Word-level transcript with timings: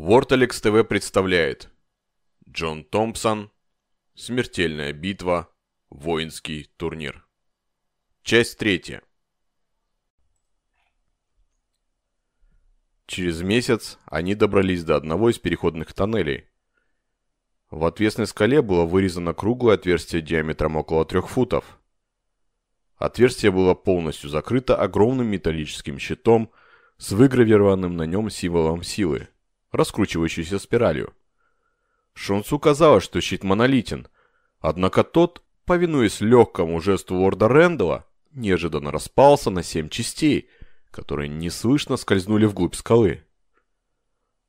Ворталекс 0.00 0.60
ТВ 0.60 0.86
представляет. 0.88 1.70
Джон 2.48 2.84
Томпсон. 2.84 3.50
Смертельная 4.14 4.92
битва. 4.92 5.50
Воинский 5.90 6.70
турнир. 6.76 7.26
Часть 8.22 8.58
третья. 8.58 9.02
Через 13.06 13.42
месяц 13.42 13.98
они 14.06 14.36
добрались 14.36 14.84
до 14.84 14.94
одного 14.94 15.30
из 15.30 15.40
переходных 15.40 15.92
тоннелей. 15.92 16.46
В 17.68 17.84
отвесной 17.84 18.28
скале 18.28 18.62
было 18.62 18.84
вырезано 18.84 19.34
круглое 19.34 19.74
отверстие 19.74 20.22
диаметром 20.22 20.76
около 20.76 21.06
трех 21.06 21.28
футов. 21.28 21.80
Отверстие 22.94 23.50
было 23.50 23.74
полностью 23.74 24.30
закрыто 24.30 24.76
огромным 24.76 25.26
металлическим 25.26 25.98
щитом 25.98 26.52
с 26.98 27.10
выгравированным 27.10 27.96
на 27.96 28.04
нем 28.04 28.30
символом 28.30 28.84
силы– 28.84 29.26
раскручивающейся 29.72 30.58
спиралью. 30.58 31.14
Шонсу 32.14 32.58
казалось, 32.58 33.04
что 33.04 33.20
щит 33.20 33.44
монолитен, 33.44 34.08
однако 34.60 35.04
тот, 35.04 35.42
повинуясь 35.64 36.20
легкому 36.20 36.80
жесту 36.80 37.14
лорда 37.14 37.48
Рэндала, 37.48 38.06
неожиданно 38.32 38.90
распался 38.90 39.50
на 39.50 39.62
семь 39.62 39.88
частей, 39.88 40.48
которые 40.90 41.28
неслышно 41.28 41.96
скользнули 41.96 42.46
вглубь 42.46 42.74
скалы. 42.74 43.24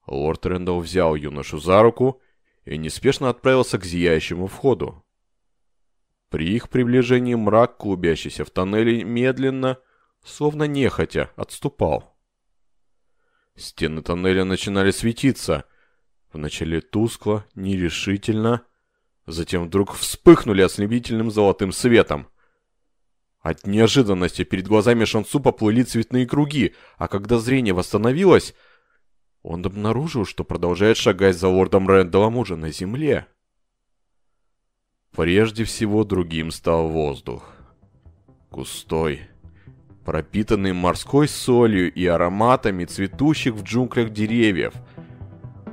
Лорд 0.08 0.46
Рэндалл 0.46 0.80
взял 0.80 1.16
юношу 1.16 1.60
за 1.60 1.84
руку 1.84 2.22
и 2.66 2.78
неспешно 2.78 3.30
отправился 3.30 3.78
к 3.78 3.86
зияющему 3.86 4.48
входу. 4.48 5.04
При 6.30 6.54
их 6.54 6.70
приближении 6.70 7.36
мрак, 7.36 7.78
клубящийся 7.78 8.46
в 8.46 8.50
тоннеле, 8.52 9.04
медленно, 9.04 9.80
словно 10.24 10.64
нехотя, 10.64 11.32
отступал. 11.36 12.16
Стены 13.60 14.02
тоннеля 14.02 14.46
начинали 14.46 14.92
светиться. 14.92 15.66
Вначале 16.32 16.80
тускло, 16.80 17.46
нерешительно, 17.56 18.64
затем 19.26 19.66
вдруг 19.66 19.96
вспыхнули 19.96 20.62
ослепительным 20.62 21.30
золотым 21.30 21.72
светом. 21.74 22.28
От 23.42 23.68
неожиданности 23.68 24.44
перед 24.44 24.68
глазами 24.68 25.06
Шансу 25.06 25.40
поплыли 25.40 25.84
цветные 25.84 26.26
круги, 26.26 26.74
а 26.98 27.08
когда 27.08 27.38
зрение 27.40 27.74
восстановилось, 27.74 28.54
он 29.42 29.66
обнаружил, 29.66 30.26
что 30.26 30.44
продолжает 30.44 30.98
шагать 30.98 31.38
за 31.38 31.48
лордом 31.48 31.88
Рэндаллом 31.88 32.38
уже 32.38 32.56
на 32.56 32.72
земле. 32.72 33.28
Прежде 35.12 35.64
всего 35.64 36.04
другим 36.04 36.52
стал 36.52 36.90
воздух. 36.90 37.52
Густой, 38.52 39.28
пропитанный 40.10 40.74
морской 40.74 41.28
солью 41.28 41.94
и 41.94 42.08
ароматами 42.08 42.84
цветущих 42.84 43.54
в 43.54 43.62
джунглях 43.62 44.10
деревьев. 44.10 44.74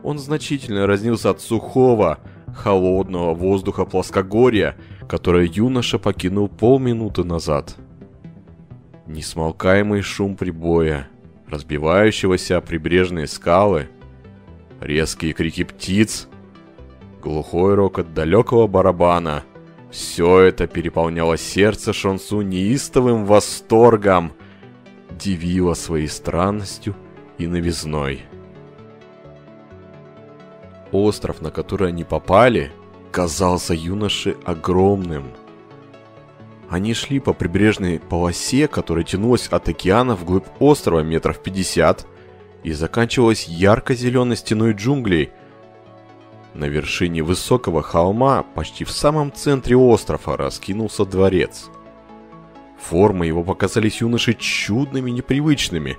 Он 0.03 0.19
значительно 0.19 0.87
разнился 0.87 1.31
от 1.31 1.41
сухого, 1.41 2.19
холодного 2.55 3.33
воздуха 3.33 3.87
плоскогорья, 3.87 4.77
которое 5.09 5.47
юноша 5.47 5.99
покинул 5.99 6.51
полминуты 6.51 7.25
назад. 7.25 7.77
Несмолкаемый 9.07 10.03
шум 10.03 10.37
прибоя, 10.37 11.09
разбивающегося 11.49 12.59
о 12.59 12.61
прибрежные 12.61 13.29
скалы, 13.29 13.89
резкие 14.83 15.33
крики 15.33 15.65
птиц, 15.65 16.29
глухой 17.23 17.75
рокот 17.75 18.13
далекого 18.13 18.67
барабана— 18.67 19.45
все 19.91 20.41
это 20.41 20.67
переполняло 20.67 21.37
сердце 21.37 21.93
Шонсу 21.93 22.41
неистовым 22.41 23.25
восторгом, 23.25 24.33
дивило 25.11 25.75
своей 25.75 26.09
странностью 26.09 26.95
и 27.39 27.47
новизной. 27.47 28.23
Остров, 30.93 31.41
на 31.41 31.51
который 31.51 31.89
они 31.89 32.05
попали, 32.05 32.71
казался 33.13 33.75
юноше 33.75 34.37
огромным. 34.45 35.33
Они 36.69 36.95
шли 36.95 37.21
по 37.21 37.33
прибрежной 37.33 38.01
полосе, 38.01 38.67
которая 38.67 39.05
тянулась 39.05 39.47
от 39.49 39.69
океана 39.69 40.17
вглубь 40.17 40.47
острова 40.59 41.01
метров 41.01 41.41
50 41.41 42.07
и 42.65 42.73
заканчивалась 42.73 43.47
ярко-зеленой 43.47 44.37
стеной 44.37 44.73
джунглей– 44.73 45.31
на 46.57 46.65
вершине 46.65 47.23
высокого 47.23 47.83
холма, 47.83 48.43
почти 48.43 48.85
в 48.85 48.91
самом 48.91 49.33
центре 49.33 49.77
острова, 49.77 50.37
раскинулся 50.37 51.05
дворец. 51.05 51.71
Формы 52.79 53.27
его 53.27 53.43
показались 53.43 54.01
юноше 54.01 54.35
чудными, 54.35 55.11
непривычными. 55.11 55.99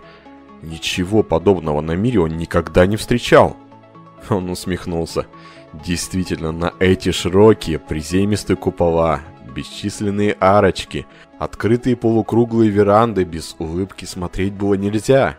Ничего 0.62 1.24
подобного 1.24 1.82
на 1.82 1.94
мире 1.94 2.20
он 2.20 2.38
никогда 2.38 2.86
не 2.86 2.98
встречал. 2.98 3.56
Он 4.30 4.50
усмехнулся. 4.50 5.28
Действительно, 5.74 6.52
на 6.52 6.74
эти 6.80 7.12
широкие, 7.12 7.78
приземистые 7.78 8.58
купола, 8.58 9.22
бесчисленные 9.54 10.34
арочки, 10.40 11.06
открытые 11.40 11.96
полукруглые 11.96 12.70
веранды 12.72 13.24
без 13.24 13.56
улыбки 13.60 14.06
смотреть 14.06 14.54
было 14.54 14.74
нельзя. 14.76 15.38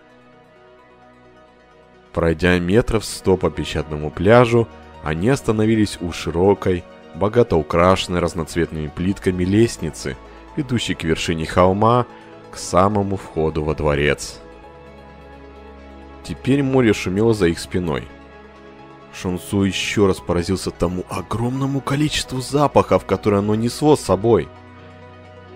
Пройдя 2.12 2.59
метров 2.59 3.05
сто 3.05 3.37
по 3.37 3.51
песчаному 3.51 4.11
пляжу, 4.11 4.69
они 5.09 5.31
остановились 5.31 5.99
у 6.01 6.13
широкой, 6.13 6.85
богато 7.15 7.57
украшенной 7.57 8.21
разноцветными 8.21 8.89
плитками 8.95 9.43
лестницы, 9.43 10.17
ведущей 10.55 10.95
к 10.95 11.03
вершине 11.03 11.47
холма, 11.47 12.07
к 12.51 12.59
самому 12.59 13.17
входу 13.17 13.65
во 13.65 13.75
дворец. 13.75 14.39
Теперь 16.25 16.63
море 16.63 16.93
шумело 16.93 17.33
за 17.33 17.47
их 17.47 17.59
спиной. 17.59 18.05
Шунсу 19.15 19.63
еще 19.63 20.07
раз 20.07 20.19
поразился 20.19 20.71
тому 20.71 21.05
огромному 21.09 21.81
количеству 21.81 22.43
запахов, 22.43 23.07
которые 23.07 23.39
оно 23.39 23.55
несло 23.55 23.97
с 23.97 24.01
собой. 24.01 24.47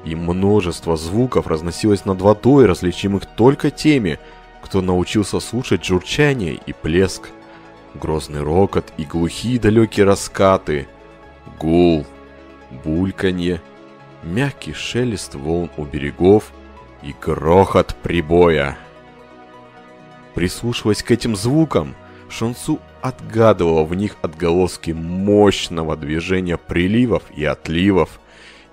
И 0.04 0.14
множество 0.16 0.96
звуков 0.96 1.46
разносилось 1.46 2.06
над 2.06 2.22
водой, 2.22 2.64
различимых 2.64 3.26
только 3.26 3.70
теми, 3.70 4.18
кто 4.62 4.80
научился 4.80 5.40
слушать 5.40 5.84
журчание 5.84 6.54
и 6.54 6.72
плеск– 6.72 7.28
грозный 7.94 8.42
рокот 8.42 8.92
и 8.96 9.04
глухие 9.04 9.58
далекие 9.58 10.06
раскаты, 10.06 10.86
гул, 11.58 12.06
бульканье, 12.84 13.60
мягкий 14.22 14.72
шелест 14.72 15.34
волн 15.34 15.70
у 15.76 15.84
берегов 15.84 16.52
и 17.02 17.14
грохот 17.20 17.94
прибоя. 18.02 18.78
Прислушиваясь 20.34 21.02
к 21.02 21.10
этим 21.10 21.36
звукам, 21.36 21.94
Шансу 22.28 22.80
отгадывала 23.02 23.84
в 23.84 23.94
них 23.94 24.16
отголоски 24.22 24.92
мощного 24.92 25.96
движения 25.96 26.56
приливов 26.56 27.24
и 27.36 27.44
отливов, 27.44 28.20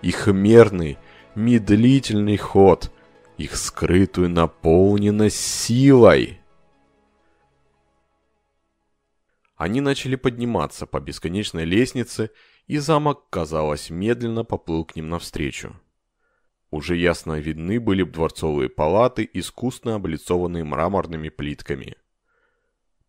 их 0.01 0.27
мерный, 0.27 0.97
медлительный 1.35 2.37
ход, 2.37 2.91
их 3.37 3.57
скрытую 3.57 4.29
наполненность 4.29 5.39
силой. 5.39 6.38
Они 9.59 9.81
начали 9.81 10.15
подниматься 10.15 10.87
по 10.87 11.01
бесконечной 11.01 11.65
лестнице, 11.65 12.31
и 12.67 12.77
замок, 12.77 13.29
казалось, 13.29 13.89
медленно 13.89 14.45
поплыл 14.45 14.85
к 14.85 14.95
ним 14.95 15.09
навстречу. 15.09 15.77
Уже 16.71 16.95
ясно 16.95 17.37
видны 17.41 17.81
были 17.81 18.03
дворцовые 18.03 18.69
палаты, 18.69 19.29
искусно 19.33 19.95
облицованные 19.95 20.63
мраморными 20.63 21.27
плитками. 21.27 21.97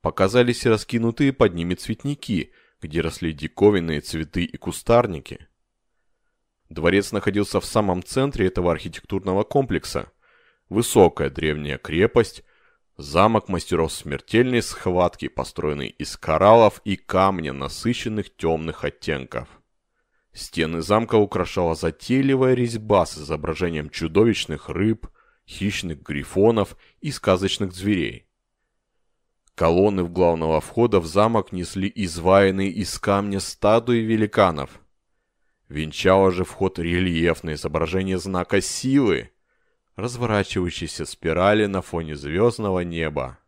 Показались 0.00 0.66
и 0.66 0.68
раскинутые 0.68 1.32
под 1.32 1.54
ними 1.54 1.74
цветники, 1.76 2.52
где 2.82 3.00
росли 3.00 3.32
диковинные 3.32 4.00
цветы 4.00 4.42
и 4.42 4.56
кустарники. 4.56 5.46
Дворец 6.68 7.12
находился 7.12 7.60
в 7.60 7.64
самом 7.64 8.02
центре 8.02 8.48
этого 8.48 8.72
архитектурного 8.72 9.44
комплекса. 9.44 10.10
Высокая 10.68 11.30
древняя 11.30 11.78
крепость, 11.78 12.42
Замок 13.00 13.48
мастеров 13.48 13.94
смертельной 13.94 14.60
схватки, 14.60 15.28
построенный 15.28 15.88
из 15.88 16.18
кораллов 16.18 16.82
и 16.84 16.96
камня, 16.96 17.54
насыщенных 17.54 18.36
темных 18.36 18.84
оттенков. 18.84 19.48
Стены 20.34 20.82
замка 20.82 21.14
украшала 21.14 21.74
затейливая 21.74 22.52
резьба 22.52 23.06
с 23.06 23.16
изображением 23.16 23.88
чудовищных 23.88 24.68
рыб, 24.68 25.06
хищных 25.48 26.02
грифонов 26.02 26.76
и 27.00 27.10
сказочных 27.10 27.72
зверей. 27.72 28.26
Колонны 29.54 30.04
в 30.04 30.12
главного 30.12 30.60
входа 30.60 31.00
в 31.00 31.06
замок 31.06 31.52
несли 31.52 31.90
изваянные 31.94 32.68
из 32.68 32.98
камня 32.98 33.40
статуи 33.40 34.00
великанов. 34.00 34.78
Венчало 35.70 36.30
же 36.32 36.44
вход 36.44 36.78
рельефное 36.78 37.54
изображение 37.54 38.18
знака 38.18 38.60
силы– 38.60 39.30
разворачивающейся 39.96 41.04
спирали 41.04 41.66
на 41.66 41.82
фоне 41.82 42.16
звездного 42.16 42.80
неба. 42.80 43.38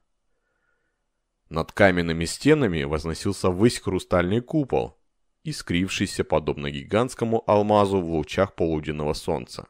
Над 1.49 1.73
каменными 1.73 2.25
стенами 2.25 2.83
возносился 2.85 3.51
ввысь 3.51 3.79
хрустальный 3.79 4.41
купол, 4.41 4.99
искрившийся 5.45 6.25
подобно 6.25 6.71
гигантскому 6.71 7.45
алмазу 7.47 8.01
в 8.01 8.11
лучах 8.11 8.55
полуденного 8.55 9.13
солнца. 9.13 9.69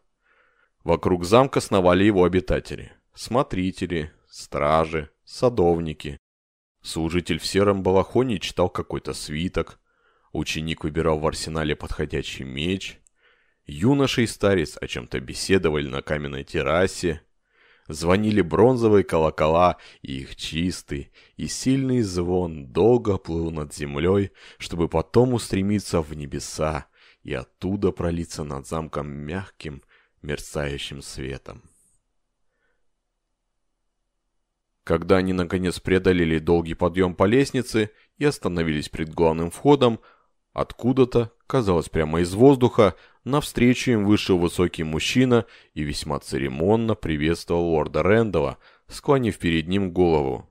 Вокруг 0.85 1.25
замка 1.25 1.61
сновали 1.61 2.05
его 2.05 2.25
обитатели, 2.25 2.93
смотрители, 3.15 4.13
стражи, 4.29 5.11
садовники. 5.25 6.19
Служитель 6.83 7.39
в 7.39 7.47
сером 7.47 7.83
балахоне 7.83 8.39
читал 8.39 8.69
какой-то 8.69 9.13
свиток. 9.13 9.79
Ученик 10.33 10.85
выбирал 10.85 11.19
в 11.19 11.27
арсенале 11.27 11.77
подходящий 11.77 12.45
меч. 12.45 12.99
Юноша 13.65 14.23
и 14.23 14.27
старец 14.27 14.77
о 14.81 14.87
чем-то 14.87 15.21
беседовали 15.21 15.89
на 15.89 16.03
каменной 16.03 16.45
террасе. 16.45 17.23
Звонили 17.89 18.41
бронзовые 18.41 19.05
колокола, 19.05 19.77
и 20.03 20.21
их 20.21 20.37
чистый 20.37 21.13
и 21.37 21.47
сильный 21.47 22.03
звон 22.03 22.67
долго 22.73 23.19
плыл 23.19 23.51
над 23.51 23.75
землей, 23.75 24.33
чтобы 24.59 24.89
потом 24.89 25.35
устремиться 25.35 26.01
в 26.01 26.15
небеса 26.15 26.87
и 27.23 27.35
оттуда 27.35 27.93
пролиться 27.93 28.45
над 28.45 28.67
замком 28.67 29.09
мягким, 29.09 29.83
мерцающим 30.23 31.03
светом. 31.03 31.63
Когда 34.85 35.19
они 35.19 35.33
наконец 35.33 35.79
преодолели 35.79 36.39
долгий 36.39 36.75
подъем 36.75 37.15
по 37.15 37.25
лестнице 37.25 37.91
и 38.19 38.25
остановились 38.25 38.89
перед 38.89 39.15
главным 39.15 39.51
входом, 39.51 40.01
откуда-то, 40.53 41.33
казалось 41.47 41.89
прямо 41.89 42.21
из 42.21 42.35
воздуха, 42.35 42.97
навстречу 43.25 43.93
им 43.93 44.05
вышел 44.05 44.39
высокий 44.39 44.85
мужчина 44.85 45.47
и 45.75 45.83
весьма 45.83 46.19
церемонно 46.21 46.95
приветствовал 46.95 47.65
лорда 47.71 48.03
Рэндала, 48.03 48.59
склонив 48.89 49.39
перед 49.39 49.69
ним 49.69 49.93
голову. 49.93 50.49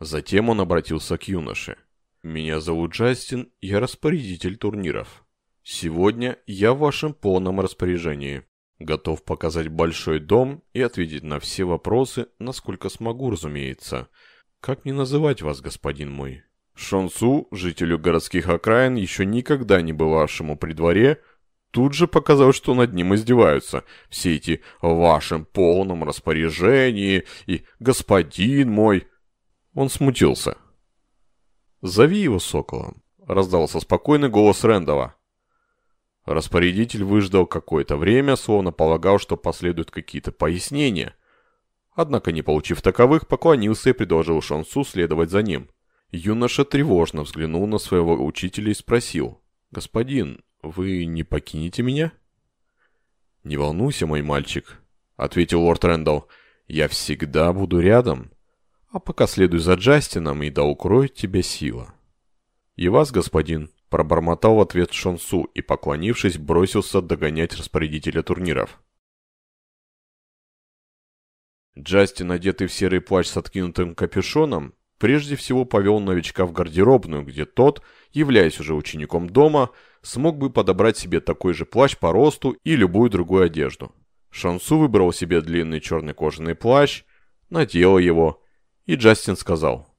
Затем 0.00 0.48
он 0.48 0.60
обратился 0.60 1.16
к 1.16 1.28
юноше. 1.28 1.76
«Меня 2.22 2.60
зовут 2.60 2.92
Джастин, 2.92 3.52
я 3.60 3.80
распорядитель 3.80 4.56
турниров. 4.56 5.24
Сегодня 5.62 6.38
я 6.46 6.72
в 6.72 6.78
вашем 6.78 7.14
полном 7.14 7.60
распоряжении. 7.60 8.42
Готов 8.78 9.24
показать 9.24 9.68
большой 9.68 10.18
дом 10.18 10.62
и 10.72 10.80
ответить 10.80 11.22
на 11.22 11.38
все 11.38 11.64
вопросы, 11.64 12.26
насколько 12.38 12.88
смогу, 12.88 13.30
разумеется. 13.30 14.08
Как 14.60 14.84
не 14.84 14.92
называть 14.92 15.42
вас, 15.42 15.60
господин 15.60 16.10
мой?» 16.10 16.42
Шонсу, 16.74 17.48
жителю 17.50 17.98
городских 17.98 18.48
окраин, 18.48 18.94
еще 18.94 19.26
никогда 19.26 19.82
не 19.82 19.92
бывавшему 19.92 20.56
при 20.56 20.72
дворе, 20.72 21.20
тут 21.72 21.94
же 21.94 22.06
показалось, 22.06 22.54
что 22.54 22.74
над 22.74 22.92
ним 22.92 23.14
издеваются. 23.14 23.84
Все 24.08 24.36
эти 24.36 24.62
«в 24.80 24.94
вашем 24.94 25.44
полном 25.44 26.04
распоряжении» 26.04 27.24
и 27.46 27.64
«господин 27.80 28.70
мой». 28.70 29.08
Он 29.74 29.88
смутился. 29.88 30.58
«Зови 31.80 32.18
его 32.18 32.38
соколом»,— 32.38 33.02
раздался 33.26 33.80
спокойный 33.80 34.28
голос 34.28 34.62
Рэндова. 34.62 35.16
Распорядитель 36.26 37.02
выждал 37.02 37.46
какое-то 37.46 37.96
время, 37.96 38.36
словно 38.36 38.70
полагал, 38.70 39.18
что 39.18 39.36
последуют 39.36 39.90
какие-то 39.90 40.30
пояснения. 40.30 41.16
Однако, 41.94 42.32
не 42.32 42.42
получив 42.42 42.80
таковых, 42.80 43.26
поклонился 43.26 43.90
и 43.90 43.94
предложил 43.94 44.40
Шансу 44.40 44.84
следовать 44.84 45.30
за 45.30 45.42
ним. 45.42 45.68
Юноша 46.10 46.64
тревожно 46.64 47.22
взглянул 47.22 47.66
на 47.66 47.78
своего 47.78 48.24
учителя 48.24 48.70
и 48.70 48.74
спросил. 48.74 49.40
«Господин, 49.70 50.44
вы 50.62 51.04
не 51.04 51.24
покинете 51.24 51.82
меня?» 51.82 52.12
«Не 53.44 53.56
волнуйся, 53.56 54.06
мой 54.06 54.22
мальчик»,— 54.22 54.80
ответил 55.16 55.62
лорд 55.62 55.84
Рэндалл. 55.84 56.28
«Я 56.68 56.88
всегда 56.88 57.52
буду 57.52 57.80
рядом, 57.80 58.30
а 58.90 59.00
пока 59.00 59.26
следуй 59.26 59.60
за 59.60 59.74
Джастином, 59.74 60.42
и 60.42 60.50
да 60.50 60.64
укроет 60.64 61.14
тебя 61.14 61.42
сила». 61.42 61.94
«И 62.76 62.88
вас, 62.88 63.10
господин»,— 63.10 63.70
пробормотал 63.90 64.56
в 64.56 64.60
ответ 64.60 64.92
Шонсу 64.92 65.42
и, 65.54 65.60
поклонившись, 65.60 66.38
бросился 66.38 67.02
догонять 67.02 67.54
распорядителя 67.54 68.22
турниров. 68.22 68.80
Джастин, 71.78 72.30
одетый 72.30 72.66
в 72.66 72.72
серый 72.72 73.00
плащ 73.00 73.26
с 73.26 73.36
откинутым 73.36 73.94
капюшоном, 73.94 74.74
прежде 74.98 75.36
всего 75.36 75.64
повел 75.64 76.00
новичка 76.00 76.44
в 76.44 76.52
гардеробную, 76.52 77.24
где 77.24 77.44
тот, 77.44 77.82
являясь 78.12 78.60
уже 78.60 78.74
учеником 78.74 79.28
дома, 79.28 79.70
смог 80.02 80.38
бы 80.38 80.50
подобрать 80.50 80.96
себе 80.96 81.20
такой 81.20 81.54
же 81.54 81.64
плащ 81.64 81.96
по 81.96 82.12
росту 82.12 82.56
и 82.64 82.76
любую 82.76 83.10
другую 83.10 83.44
одежду. 83.44 83.94
Шансу 84.30 84.78
выбрал 84.78 85.12
себе 85.12 85.40
длинный 85.40 85.80
черный 85.80 86.14
кожаный 86.14 86.54
плащ, 86.54 87.04
надел 87.50 87.98
его, 87.98 88.42
и 88.86 88.94
Джастин 88.94 89.36
сказал, 89.36 89.94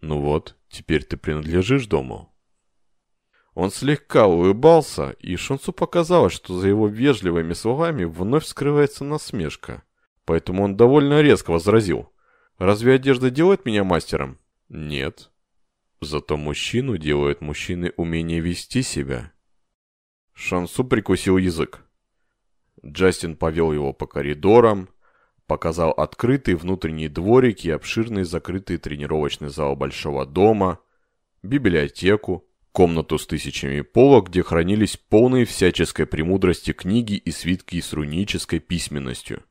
«Ну 0.00 0.20
вот, 0.20 0.56
теперь 0.68 1.04
ты 1.04 1.16
принадлежишь 1.16 1.86
дому». 1.86 2.32
Он 3.54 3.70
слегка 3.70 4.26
улыбался, 4.26 5.10
и 5.20 5.34
Шансу 5.36 5.72
показалось, 5.72 6.34
что 6.34 6.58
за 6.58 6.68
его 6.68 6.88
вежливыми 6.88 7.54
словами 7.54 8.04
вновь 8.04 8.44
скрывается 8.44 9.04
насмешка. 9.04 9.82
Поэтому 10.26 10.64
он 10.64 10.76
довольно 10.76 11.22
резко 11.22 11.52
возразил, 11.52 12.12
«Разве 12.58 12.94
одежда 12.94 13.30
делает 13.30 13.64
меня 13.64 13.84
мастером?» 13.84 14.38
Нет. 14.68 15.30
Зато 16.00 16.36
мужчину 16.36 16.98
делают 16.98 17.40
мужчины 17.40 17.92
умение 17.96 18.40
вести 18.40 18.82
себя. 18.82 19.32
Шансу 20.38 20.84
прикусил 20.84 21.38
язык. 21.38 21.82
Джастин 22.84 23.36
повел 23.36 23.72
его 23.72 23.94
по 23.94 24.06
коридорам, 24.06 24.90
показал 25.46 25.92
открытый 25.92 26.56
внутренний 26.56 27.08
дворик 27.08 27.64
и 27.64 27.70
обширный 27.70 28.24
закрытый 28.24 28.76
тренировочный 28.76 29.48
зал 29.48 29.76
большого 29.76 30.26
дома, 30.26 30.78
библиотеку, 31.42 32.46
комнату 32.70 33.16
с 33.16 33.26
тысячами 33.26 33.80
полок, 33.80 34.28
где 34.28 34.42
хранились 34.42 34.98
полные 34.98 35.46
всяческой 35.46 36.04
премудрости 36.04 36.74
книги 36.74 37.14
и 37.14 37.30
свитки 37.30 37.80
с 37.80 37.94
рунической 37.94 38.60
письменностью. 38.60 39.42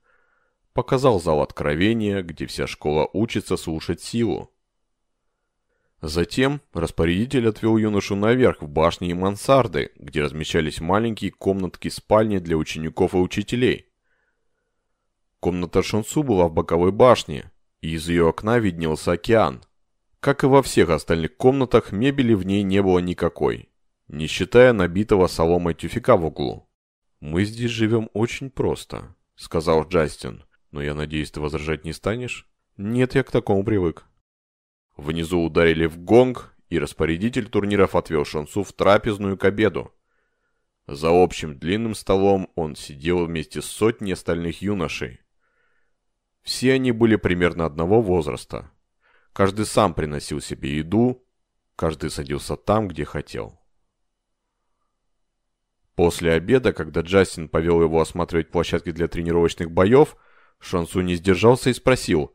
Показал 0.73 1.19
зал 1.19 1.41
откровения, 1.41 2.21
где 2.21 2.45
вся 2.45 2.67
школа 2.67 3.09
учится 3.11 3.57
слушать 3.57 4.03
силу. 4.03 4.54
Затем 6.07 6.61
распорядитель 6.71 7.49
отвел 7.49 7.77
юношу 7.77 8.15
наверх 8.15 8.61
в 8.61 8.67
башни 8.67 9.09
и 9.09 9.13
мансарды, 9.15 9.89
где 9.95 10.21
размещались 10.21 10.79
маленькие 10.79 11.31
комнатки-спальни 11.31 12.37
для 12.37 12.57
учеников 12.57 13.15
и 13.15 13.17
учителей. 13.17 13.87
Комната 15.39 15.81
Шансу 15.81 16.21
была 16.21 16.47
в 16.47 16.53
боковой 16.53 16.91
башне, 16.91 17.51
и 17.81 17.93
из 17.93 18.07
ее 18.07 18.27
окна 18.27 18.59
виднелся 18.59 19.13
океан. 19.13 19.63
Как 20.19 20.43
и 20.43 20.47
во 20.47 20.61
всех 20.61 20.89
остальных 20.89 21.37
комнатах, 21.37 21.91
мебели 21.91 22.35
в 22.35 22.45
ней 22.45 22.61
не 22.61 22.83
было 22.83 22.99
никакой, 22.99 23.69
не 24.07 24.27
считая 24.27 24.73
набитого 24.73 25.25
соломой 25.25 25.73
тюфика 25.73 26.17
в 26.17 26.25
углу. 26.25 26.69
«Мы 27.19 27.45
здесь 27.45 27.71
живем 27.71 28.11
очень 28.13 28.51
просто»,— 28.51 29.15
сказал 29.35 29.87
Джастин. 29.87 30.43
«Но 30.69 30.83
я 30.83 30.93
надеюсь, 30.93 31.31
ты 31.31 31.41
возражать 31.41 31.83
не 31.83 31.93
станешь?» 31.93 32.47
«Нет, 32.77 33.15
я 33.15 33.23
к 33.23 33.31
такому 33.31 33.63
привык». 33.63 34.05
Внизу 34.95 35.41
ударили 35.41 35.87
в 35.87 35.97
гонг, 35.97 36.53
и 36.69 36.79
распорядитель 36.79 37.47
турниров 37.47 37.95
отвел 37.95 38.25
Шансу 38.25 38.63
в 38.63 38.73
трапезную 38.73 39.37
к 39.37 39.45
обеду. 39.45 39.93
За 40.87 41.09
общим 41.09 41.57
длинным 41.57 41.95
столом 41.95 42.51
он 42.55 42.75
сидел 42.75 43.25
вместе 43.25 43.61
с 43.61 43.65
сотней 43.65 44.13
остальных 44.13 44.61
юношей. 44.61 45.19
Все 46.41 46.73
они 46.73 46.91
были 46.91 47.15
примерно 47.17 47.65
одного 47.65 48.01
возраста. 48.01 48.71
Каждый 49.33 49.65
сам 49.65 49.93
приносил 49.93 50.41
себе 50.41 50.77
еду, 50.77 51.23
каждый 51.75 52.09
садился 52.09 52.55
там, 52.55 52.87
где 52.87 53.03
хотел. 53.03 53.59
После 55.95 56.33
обеда, 56.33 56.71
когда 56.73 57.01
Джастин 57.01 57.47
повел 57.47 57.81
его 57.81 57.99
осматривать 57.99 58.51
площадки 58.51 58.91
для 58.91 59.07
тренировочных 59.07 59.71
боев, 59.71 60.15
Шансу 60.59 61.01
не 61.01 61.15
сдержался 61.15 61.69
и 61.69 61.73
спросил 61.73 62.33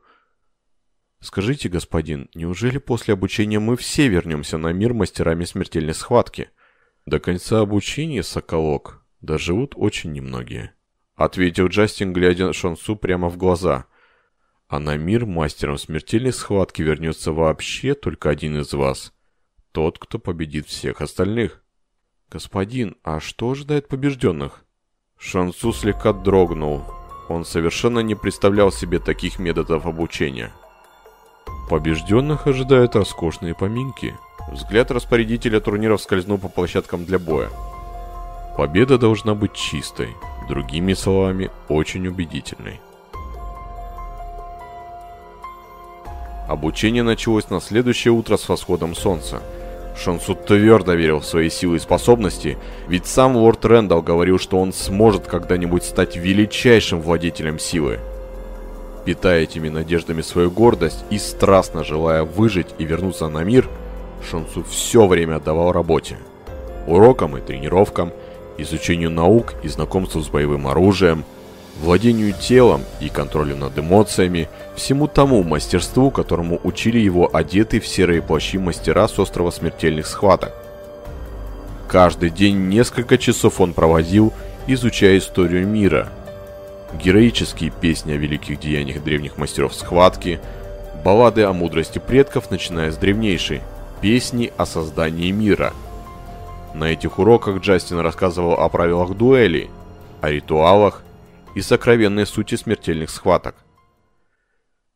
«Скажите, 1.21 1.69
господин, 1.69 2.29
неужели 2.33 2.79
после 2.79 3.13
обучения 3.13 3.59
мы 3.59 3.77
все 3.77 4.07
вернемся 4.07 4.57
на 4.57 4.73
мир 4.73 4.95
мастерами 4.95 5.45
смертельной 5.45 5.93
схватки?» 5.93 6.49
«До 7.05 7.19
конца 7.19 7.61
обучения, 7.61 8.23
Соколок, 8.23 9.05
доживут 9.21 9.73
очень 9.75 10.11
немногие»,— 10.11 10.73
ответил 11.15 11.67
Джастин, 11.67 12.11
глядя 12.11 12.53
Шансу 12.53 12.95
прямо 12.95 13.29
в 13.29 13.37
глаза. 13.37 13.85
«А 14.67 14.79
на 14.79 14.97
мир 14.97 15.27
мастером 15.27 15.77
смертельной 15.77 16.33
схватки 16.33 16.81
вернется 16.81 17.31
вообще 17.31 17.93
только 17.93 18.31
один 18.31 18.59
из 18.59 18.73
вас. 18.73 19.13
Тот, 19.71 19.99
кто 19.99 20.17
победит 20.17 20.67
всех 20.67 21.01
остальных». 21.01 21.63
«Господин, 22.31 22.95
а 23.03 23.19
что 23.19 23.51
ожидает 23.51 23.87
побежденных?» 23.87 24.65
Шансу 25.19 25.71
слегка 25.71 26.13
дрогнул. 26.13 26.83
Он 27.29 27.45
совершенно 27.45 27.99
не 27.99 28.15
представлял 28.15 28.71
себе 28.71 28.97
таких 28.99 29.37
методов 29.37 29.85
обучения. 29.85 30.51
Побежденных 31.71 32.47
ожидают 32.47 32.97
роскошные 32.97 33.55
поминки. 33.55 34.13
Взгляд 34.51 34.91
распорядителя 34.91 35.61
турниров 35.61 36.01
скользнул 36.01 36.37
по 36.37 36.49
площадкам 36.49 37.05
для 37.05 37.17
боя. 37.17 37.47
Победа 38.57 38.97
должна 38.97 39.35
быть 39.35 39.53
чистой, 39.53 40.09
другими 40.49 40.91
словами, 40.91 41.49
очень 41.69 42.05
убедительной. 42.09 42.81
Обучение 46.49 47.03
началось 47.03 47.49
на 47.49 47.61
следующее 47.61 48.11
утро 48.11 48.35
с 48.35 48.49
восходом 48.49 48.93
солнца. 48.93 49.41
Шансу 49.97 50.35
твердо 50.35 50.91
верил 50.91 51.21
в 51.21 51.25
свои 51.25 51.49
силы 51.49 51.77
и 51.77 51.79
способности, 51.79 52.57
ведь 52.89 53.05
сам 53.05 53.37
лорд 53.37 53.63
Рэндалл 53.63 54.01
говорил, 54.01 54.39
что 54.39 54.59
он 54.59 54.73
сможет 54.73 55.25
когда-нибудь 55.25 55.85
стать 55.85 56.17
величайшим 56.17 56.99
владетелем 56.99 57.59
силы. 57.59 58.01
Питая 59.05 59.43
этими 59.43 59.69
надеждами 59.69 60.21
свою 60.21 60.51
гордость 60.51 61.03
и 61.09 61.17
страстно 61.17 61.83
желая 61.83 62.23
выжить 62.23 62.67
и 62.77 62.85
вернуться 62.85 63.27
на 63.27 63.43
мир, 63.43 63.67
Шансу 64.29 64.63
все 64.63 65.07
время 65.07 65.37
отдавал 65.37 65.71
работе. 65.71 66.17
Урокам 66.87 67.37
и 67.37 67.41
тренировкам, 67.41 68.11
изучению 68.57 69.09
наук 69.09 69.55
и 69.63 69.67
знакомству 69.67 70.21
с 70.21 70.29
боевым 70.29 70.67
оружием, 70.67 71.23
владению 71.79 72.33
телом 72.33 72.81
и 72.99 73.09
контролю 73.09 73.55
над 73.55 73.77
эмоциями, 73.77 74.49
всему 74.75 75.07
тому 75.07 75.43
мастерству, 75.43 76.11
которому 76.11 76.59
учили 76.63 76.99
его 76.99 77.29
одетые 77.33 77.81
в 77.81 77.87
серые 77.87 78.21
плащи 78.21 78.57
мастера 78.57 79.07
с 79.07 79.17
острова 79.17 79.51
смертельных 79.51 80.05
схваток. 80.05 80.53
Каждый 81.87 82.29
день 82.29 82.69
несколько 82.69 83.17
часов 83.17 83.59
он 83.59 83.73
проводил, 83.73 84.31
изучая 84.67 85.17
историю 85.17 85.67
мира. 85.67 86.09
Героические 86.93 87.71
песни 87.71 88.11
о 88.13 88.17
великих 88.17 88.59
деяниях 88.59 89.03
древних 89.03 89.37
мастеров 89.37 89.73
схватки, 89.73 90.39
баллады 91.03 91.43
о 91.43 91.53
мудрости 91.53 91.99
предков, 91.99 92.51
начиная 92.51 92.91
с 92.91 92.97
древнейшей, 92.97 93.61
песни 94.01 94.51
о 94.57 94.65
создании 94.65 95.31
мира. 95.31 95.73
На 96.73 96.85
этих 96.91 97.19
уроках 97.19 97.59
Джастин 97.59 97.99
рассказывал 97.99 98.53
о 98.53 98.69
правилах 98.69 99.15
дуэли, 99.15 99.69
о 100.21 100.29
ритуалах 100.29 101.03
и 101.55 101.61
сокровенной 101.61 102.25
сути 102.25 102.55
смертельных 102.55 103.09
схваток. 103.09 103.55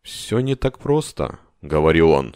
«Все 0.02 0.40
не 0.40 0.56
так 0.56 0.80
просто»,— 0.80 1.40
говорил 1.62 2.12
он. 2.12 2.36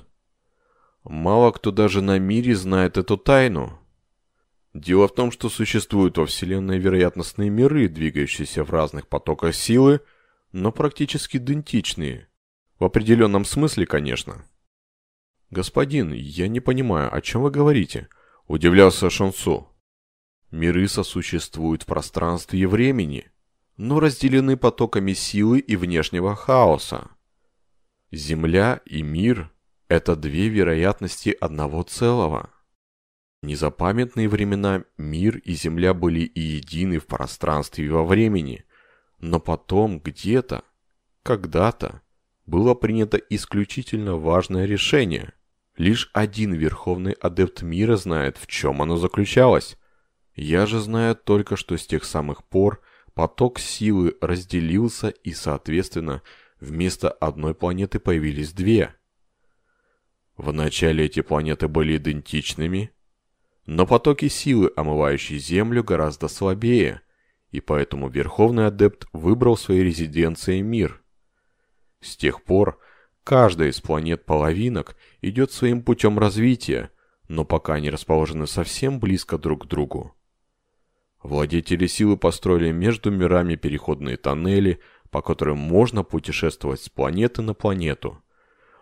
«Мало 1.04 1.52
кто 1.52 1.72
даже 1.72 2.02
на 2.02 2.20
мире 2.20 2.56
знает 2.56 2.98
эту 2.98 3.18
тайну. 3.18 3.79
Дело 4.74 5.08
в 5.08 5.16
том, 5.16 5.32
что 5.32 5.50
существуют 5.50 6.18
во 6.18 6.28
Вселенной 6.28 6.78
вероятностные 6.78 7.50
миры, 7.50 7.88
двигающиеся 7.88 8.64
в 8.64 8.70
разных 8.70 9.08
потоках 9.08 9.56
силы, 9.56 10.02
но 10.52 10.72
практически 10.72 11.38
идентичные. 11.38 12.28
В 12.78 12.86
определенном 12.86 13.46
смысле, 13.46 13.86
конечно. 13.88 14.46
«Господин, 15.50 16.14
я 16.14 16.48
не 16.48 16.60
понимаю, 16.60 17.14
о 17.14 17.20
чем 17.22 17.42
вы 17.42 17.52
говорите?»– 17.52 18.10
удивлялся 18.48 19.10
Шансу. 19.10 19.68
«Миры 20.52 20.88
сосуществуют 20.88 21.84
в 21.84 21.86
пространстве 21.88 22.60
и 22.60 22.66
времени, 22.68 23.32
но 23.76 24.00
разделены 24.00 24.56
потоками 24.56 25.14
силы 25.14 25.60
и 25.60 25.76
внешнего 25.76 26.36
хаоса. 26.36 27.10
Земля 28.12 28.82
и 28.86 29.02
мир– 29.02 29.52
это 29.88 30.16
две 30.16 30.48
вероятности 30.48 31.36
одного 31.42 31.82
целого». 31.82 32.52
Незапамятные 33.42 34.28
времена 34.28 34.84
мир 34.98 35.38
и 35.38 35.54
земля 35.54 35.94
были 35.94 36.22
и 36.22 36.40
едины 36.40 37.00
в 37.00 37.08
пространстве 37.08 37.86
и 37.86 37.90
во 37.90 38.04
времени, 38.04 38.66
но 39.20 39.40
потом 39.40 40.00
где-то, 40.00 40.64
когда-то, 41.24 42.02
было 42.46 42.74
принято 42.74 43.18
исключительно 43.18 44.16
важное 44.16 44.66
решение. 44.66 45.34
Лишь 45.78 46.10
один 46.14 46.54
верховный 46.54 47.14
адепт 47.14 47.62
мира 47.62 47.96
знает, 47.96 48.38
в 48.38 48.48
чем 48.48 48.82
оно 48.82 48.98
заключалось. 48.98 49.78
Я 50.36 50.66
же 50.66 50.80
знаю 50.80 51.16
только, 51.16 51.56
что 51.56 51.78
с 51.78 51.86
тех 51.86 52.04
самых 52.04 52.44
пор 52.44 52.82
поток 53.14 53.60
силы 53.60 54.16
разделился 54.20 55.10
и, 55.10 55.34
соответственно, 55.34 56.22
вместо 56.60 57.10
одной 57.10 57.54
планеты 57.54 58.00
появились 58.00 58.52
две. 58.52 58.96
Вначале 60.38 61.06
эти 61.06 61.22
планеты 61.22 61.68
были 61.68 61.98
идентичными, 61.98 62.92
но 63.72 63.86
потоки 63.86 64.30
силы, 64.30 64.72
омывающие 64.76 65.38
Землю, 65.38 65.84
гораздо 65.84 66.28
слабее, 66.28 67.02
и 67.52 67.62
поэтому 67.62 68.10
Верховный 68.10 68.66
Адепт 68.66 69.06
выбрал 69.14 69.58
своей 69.58 69.84
резиденцией 69.84 70.64
мир. 70.64 71.04
С 72.02 72.18
тех 72.18 72.44
пор 72.44 72.80
каждая 73.24 73.70
из 73.70 73.80
планет-половинок 73.80 74.98
идет 75.22 75.52
своим 75.52 75.84
путем 75.84 76.18
развития, 76.18 76.90
но 77.28 77.46
пока 77.46 77.76
они 77.76 77.92
расположены 77.92 78.48
совсем 78.48 79.00
близко 79.00 79.38
друг 79.38 79.66
к 79.66 79.68
другу. 79.68 80.16
Владетели 81.22 81.86
силы 81.86 82.18
построили 82.18 82.72
между 82.72 83.12
мирами 83.12 83.54
переходные 83.54 84.18
тоннели, 84.18 84.80
по 85.12 85.22
которым 85.22 85.60
можно 85.60 86.04
путешествовать 86.04 86.82
с 86.82 86.90
планеты 86.90 87.44
на 87.44 87.54
планету– 87.54 88.20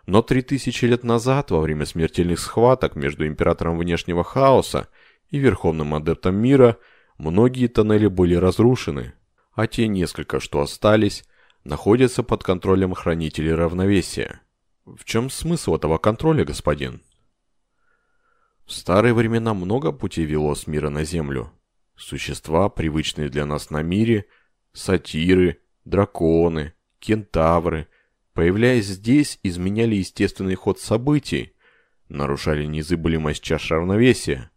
но 0.08 0.22
три 0.22 0.40
тысячи 0.40 0.86
лет 0.86 1.04
назад, 1.04 1.50
во 1.50 1.60
время 1.60 1.84
смертельных 1.84 2.40
схваток 2.40 2.96
между 2.96 3.26
Императором 3.26 3.76
Внешнего 3.76 4.24
Хаоса 4.24 4.88
и 5.28 5.36
Верховным 5.36 5.94
Адептом 5.94 6.34
Мира, 6.34 6.78
многие 7.18 7.66
тоннели 7.66 8.06
были 8.06 8.34
разрушены, 8.34 9.12
а 9.52 9.66
те 9.66 9.86
несколько, 9.86 10.40
что 10.40 10.62
остались, 10.62 11.24
находятся 11.62 12.22
под 12.22 12.42
контролем 12.42 12.94
Хранителей 12.94 13.52
Равновесия. 13.52 14.40
В 14.86 15.04
чем 15.04 15.28
смысл 15.28 15.74
этого 15.74 15.98
контроля, 15.98 16.46
господин? 16.46 17.02
В 18.64 18.72
старые 18.72 19.12
времена 19.12 19.52
много 19.52 19.92
путей 19.92 20.24
вело 20.24 20.54
с 20.54 20.66
мира 20.66 20.88
на 20.88 21.04
землю. 21.04 21.52
Существа, 21.96 22.70
привычные 22.70 23.28
для 23.28 23.44
нас 23.44 23.68
на 23.68 23.82
мире, 23.82 24.24
сатиры, 24.72 25.60
драконы, 25.84 26.72
кентавры– 26.98 27.88
появляясь 28.38 28.86
здесь, 28.86 29.40
изменяли 29.42 29.96
естественный 29.96 30.54
ход 30.54 30.78
событий, 30.78 31.54
нарушали 32.08 32.66
незыблемость 32.66 33.42
чаш 33.42 33.72
равновесия. 33.72 34.52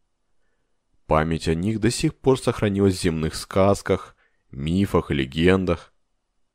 Память 1.08 1.48
о 1.48 1.56
них 1.56 1.80
до 1.80 1.90
сих 1.90 2.14
пор 2.14 2.40
сохранилась 2.40 2.94
в 2.94 3.02
земных 3.02 3.34
сказках, 3.34 4.16
мифах 4.52 5.10
и 5.10 5.16
легендах. 5.16 5.96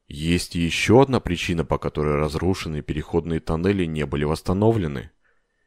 Есть 0.06 0.54
еще 0.54 1.02
одна 1.02 1.18
причина, 1.18 1.64
по 1.64 1.78
которой 1.78 2.14
разрушенные 2.14 2.82
переходные 2.82 3.40
тоннели 3.40 3.86
не 3.86 4.06
были 4.06 4.22
восстановлены. 4.22 5.10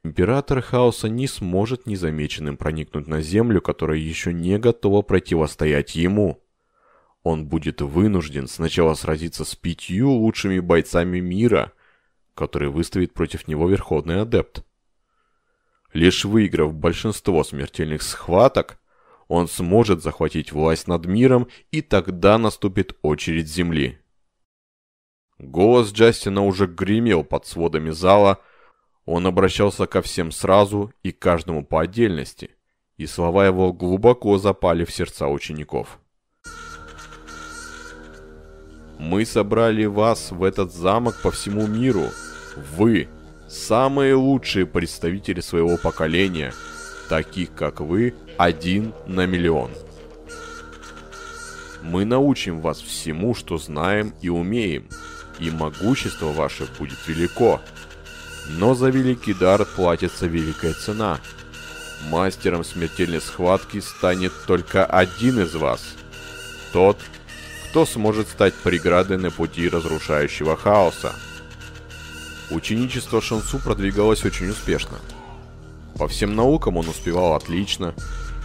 Император 0.06 0.62
Хаоса 0.62 1.10
не 1.10 1.28
сможет 1.28 1.86
незамеченным 1.86 2.56
проникнуть 2.56 3.08
на 3.08 3.22
Землю, 3.22 3.60
которая 3.60 3.98
еще 3.98 4.32
не 4.32 4.58
готова 4.60 5.02
противостоять 5.02 5.94
ему 5.96 6.42
он 7.24 7.46
будет 7.46 7.82
вынужден 7.82 8.48
сначала 8.48 8.94
сразиться 8.94 9.44
с 9.44 9.56
пятью 9.56 10.12
лучшими 10.12 10.60
бойцами 10.60 11.20
мира, 11.20 11.74
которые 12.34 12.72
выставит 12.72 13.14
против 13.14 13.48
него 13.48 13.68
Верховный 13.70 14.22
Адепт. 14.22 14.64
Лишь 15.94 16.24
выиграв 16.24 16.74
большинство 16.74 17.44
смертельных 17.44 18.04
схваток, 18.04 18.80
он 19.28 19.48
сможет 19.48 20.02
захватить 20.02 20.52
власть 20.52 20.88
над 20.88 21.06
миром, 21.06 21.48
и 21.72 21.82
тогда 21.82 22.38
наступит 22.38 22.98
очередь 23.02 23.48
Земли. 23.48 24.00
Голос 25.38 25.92
Джастина 25.92 26.44
уже 26.44 26.68
гремел 26.68 27.24
под 27.24 27.46
сводами 27.46 27.92
зала, 27.92 28.40
он 29.06 29.26
обращался 29.26 29.88
ко 29.88 30.02
всем 30.02 30.32
сразу 30.32 30.94
и 31.02 31.12
каждому 31.12 31.66
по 31.66 31.82
отдельности, 31.82 32.52
и 32.98 33.06
слова 33.06 33.46
его 33.46 33.74
глубоко 33.74 34.38
запали 34.38 34.86
в 34.86 34.92
сердца 34.92 35.28
учеников. 35.28 35.99
Мы 39.00 39.26
собрали 39.26 39.86
вас 39.86 40.32
в 40.32 40.44
этот 40.44 40.74
замок 40.74 41.16
по 41.24 41.32
всему 41.32 41.66
миру. 41.68 42.12
Вы– 42.76 43.08
самые 43.48 44.14
лучшие 44.14 44.66
представители 44.66 45.40
своего 45.40 45.78
поколения, 45.78 46.54
таких 47.08 47.54
как 47.56 47.80
вы, 47.80 48.14
один 48.38 48.94
на 49.08 49.26
миллион. 49.26 49.72
Мы 51.82 52.04
научим 52.04 52.60
вас 52.60 52.82
всему, 52.82 53.34
что 53.34 53.58
знаем 53.58 54.14
и 54.22 54.28
умеем, 54.28 54.90
и 55.40 55.50
могущество 55.50 56.34
ваше 56.34 56.68
будет 56.78 57.00
велико. 57.08 57.62
Но 58.50 58.76
за 58.76 58.90
великий 58.90 59.34
дар 59.34 59.64
платится 59.64 60.28
великая 60.28 60.74
цена. 60.74 61.20
Мастером 62.10 62.66
смертельной 62.66 63.22
схватки 63.22 63.80
станет 63.80 64.34
только 64.46 64.86
один 64.86 65.40
из 65.40 65.56
вас. 65.56 65.96
Тот, 66.74 66.98
кто 67.70 67.86
сможет 67.86 68.28
стать 68.28 68.56
преградой 68.56 69.18
на 69.18 69.30
пути 69.30 69.70
разрушающего 69.70 70.58
хаоса. 70.58 71.14
Ученичество 72.50 73.22
Шансу 73.22 73.60
продвигалось 73.60 74.26
очень 74.26 74.50
успешно. 74.50 74.98
По 75.96 76.08
всем 76.08 76.36
наукам 76.36 76.78
он 76.78 76.90
успевал 76.90 77.36
отлично, 77.36 77.94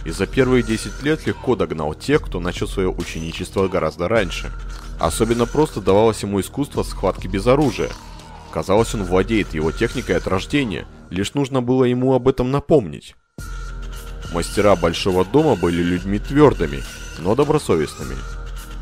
и 0.05 0.11
за 0.11 0.27
первые 0.27 0.61
10 0.61 1.01
лет 1.01 1.25
легко 1.25 1.55
догнал 1.55 1.95
тех, 1.95 2.21
кто 2.21 2.39
начал 2.39 2.67
свое 2.67 2.89
ученичество 2.89 3.67
гораздо 3.67 4.07
раньше. 4.07 4.51
Особенно 4.99 5.47
просто 5.47 5.81
давалось 5.81 6.21
ему 6.21 6.39
искусство 6.39 6.83
схватки 6.83 7.25
без 7.25 7.47
оружия. 7.47 7.89
Казалось, 8.51 8.93
он 8.93 9.05
владеет 9.05 9.55
его 9.55 9.71
техникой 9.71 10.17
от 10.17 10.27
рождения, 10.27 10.85
лишь 11.09 11.33
нужно 11.33 11.63
было 11.63 11.85
ему 11.85 12.13
об 12.13 12.27
этом 12.27 12.51
напомнить. 12.51 13.15
Мастера 14.31 14.75
Большого 14.75 15.25
Дома 15.25 15.55
были 15.55 15.81
людьми 15.81 16.19
твердыми, 16.19 16.83
но 17.19 17.33
добросовестными– 17.33 18.15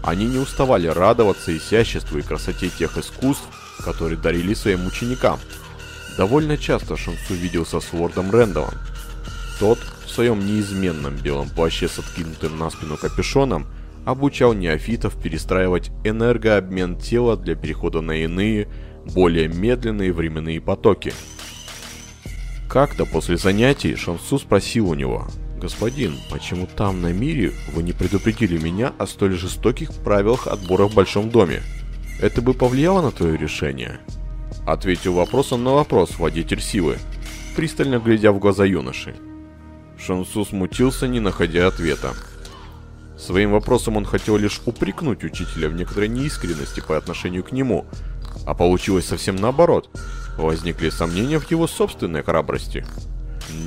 они 0.04 0.26
не 0.26 0.38
уставали 0.38 0.88
радоваться 0.88 1.56
изяществу 1.56 2.20
и 2.20 2.22
красоте 2.22 2.70
тех 2.70 2.98
искусств, 2.98 3.48
которые 3.84 4.20
дарили 4.20 4.54
своим 4.54 4.86
ученикам. 4.86 5.40
Довольно 6.18 6.58
часто 6.58 6.98
Шансу 6.98 7.34
виделся 7.34 7.80
с 7.80 7.94
лордом 7.94 8.30
Рэндаллом. 8.30 8.74
Тот, 9.60 9.80
в 10.06 10.10
своем 10.10 10.46
неизменном 10.46 11.16
белом 11.16 11.50
плаще 11.50 11.88
с 11.88 12.00
откинутым 12.00 12.60
на 12.60 12.70
спину 12.70 12.98
капюшоном, 12.98 13.66
обучал 14.06 14.54
неофитов 14.54 15.16
перестраивать 15.22 15.90
энергообмен 16.04 16.98
тела 16.98 17.38
для 17.38 17.56
перехода 17.56 18.02
на 18.02 18.24
иные, 18.24 18.68
более 19.06 19.48
медленные 19.48 20.12
временные 20.12 20.60
потоки. 20.60 21.14
Как-то 22.70 23.06
после 23.06 23.38
занятий 23.38 23.96
Шансу 23.96 24.38
спросил 24.38 24.90
у 24.90 24.96
него, 24.96 25.28
«Господин, 25.64 26.18
почему 26.30 26.68
там 26.68 27.02
на 27.02 27.14
мире 27.14 27.54
вы 27.72 27.84
не 27.84 27.94
предупредили 27.94 28.58
меня 28.58 28.92
о 28.98 29.08
столь 29.08 29.38
жестоких 29.38 29.94
правилах 29.94 30.46
отбора 30.48 30.90
в 30.90 30.94
Большом 30.94 31.30
доме? 31.30 31.64
Это 32.20 32.42
бы 32.42 32.54
повлияло 32.54 33.02
на 33.02 33.12
твое 33.12 33.38
решение?» 33.38 34.02
Ответил 34.68 35.14
вопросом 35.14 35.64
на 35.64 35.72
вопрос 35.72 36.20
водитель 36.20 36.60
силы, 36.60 36.98
пристально 37.56 38.00
глядя 38.00 38.34
в 38.34 38.40
глаза 38.40 38.66
юноши. 38.66 39.16
Шансу 39.98 40.44
смутился, 40.44 41.08
не 41.08 41.22
находя 41.22 41.68
ответа. 41.68 42.14
Своим 43.18 43.52
вопросом 43.52 43.96
он 43.96 44.04
хотел 44.04 44.36
лишь 44.36 44.60
упрекнуть 44.66 45.24
учителя 45.24 45.70
в 45.70 45.76
некоторой 45.76 46.10
неискренности 46.10 46.82
по 46.82 46.98
отношению 46.98 47.46
к 47.46 47.54
нему, 47.54 47.86
а 48.46 48.54
получилось 48.54 49.06
совсем 49.06 49.38
наоборот. 49.38 49.90
Возникли 50.38 50.90
сомнения 50.90 51.40
в 51.40 51.50
его 51.50 51.68
собственной 51.68 52.22
храбрости. 52.22 52.86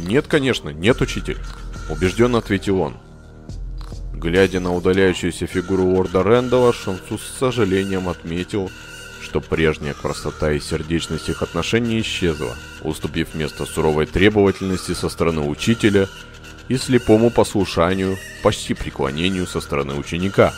«Нет, 0.07 0.27
конечно, 0.27 0.69
нет, 0.69 1.01
учитель»,— 1.01 1.39
убежденно 1.89 2.39
ответил 2.39 2.81
он. 2.81 2.97
Глядя 4.13 4.61
на 4.61 4.75
удаляющуюся 4.75 5.47
фигуру 5.47 5.85
лорда 5.85 6.23
Рэндала, 6.23 6.73
Шансу 6.73 7.19
с 7.19 7.39
сожалением 7.39 8.09
отметил, 8.09 8.71
что 9.21 9.41
прежняя 9.41 9.93
красота 9.93 10.53
и 10.53 10.61
сердечность 10.61 11.29
их 11.29 11.43
отношений 11.43 12.01
исчезла, 12.01 12.57
уступив 12.83 13.35
место 13.35 13.67
суровой 13.67 14.07
требовательности 14.07 14.93
со 14.93 15.09
стороны 15.09 15.43
учителя 15.43 16.09
и 16.69 16.77
слепому 16.77 17.31
послушанию, 17.31 18.17
почти 18.43 18.75
преклонению 18.75 19.47
со 19.47 19.61
стороны 19.61 19.95
ученика. 19.95 20.55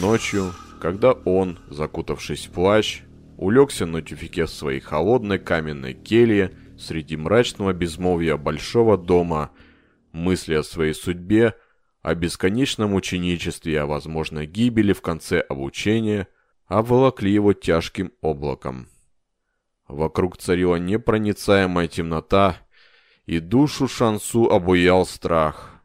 Ночью, 0.00 0.54
когда 0.80 1.12
он, 1.12 1.58
закутавшись 1.70 2.46
в 2.46 2.50
плащ, 2.50 3.02
улегся 3.36 3.86
на 3.86 4.02
тюфике 4.02 4.46
в 4.46 4.50
своей 4.50 4.80
холодной 4.80 5.38
каменной 5.38 5.94
келье 5.94 6.52
среди 6.78 7.16
мрачного 7.16 7.72
безмолвия 7.72 8.36
большого 8.36 8.96
дома, 8.96 9.50
мысли 10.12 10.54
о 10.54 10.62
своей 10.62 10.94
судьбе– 10.94 11.54
о 12.06 12.14
бесконечном 12.14 12.94
ученичестве, 12.94 13.80
о 13.80 13.86
возможной 13.86 14.46
гибели 14.46 14.92
в 14.92 15.02
конце 15.02 15.40
обучения, 15.40 16.28
обволокли 16.66 17.32
его 17.32 17.52
тяжким 17.52 18.12
облаком. 18.20 18.86
Вокруг 19.88 20.36
царила 20.36 20.76
непроницаемая 20.76 21.88
темнота, 21.88 22.58
и 23.24 23.40
душу 23.40 23.88
Шансу 23.88 24.44
обуял 24.44 25.04
страх. 25.04 25.82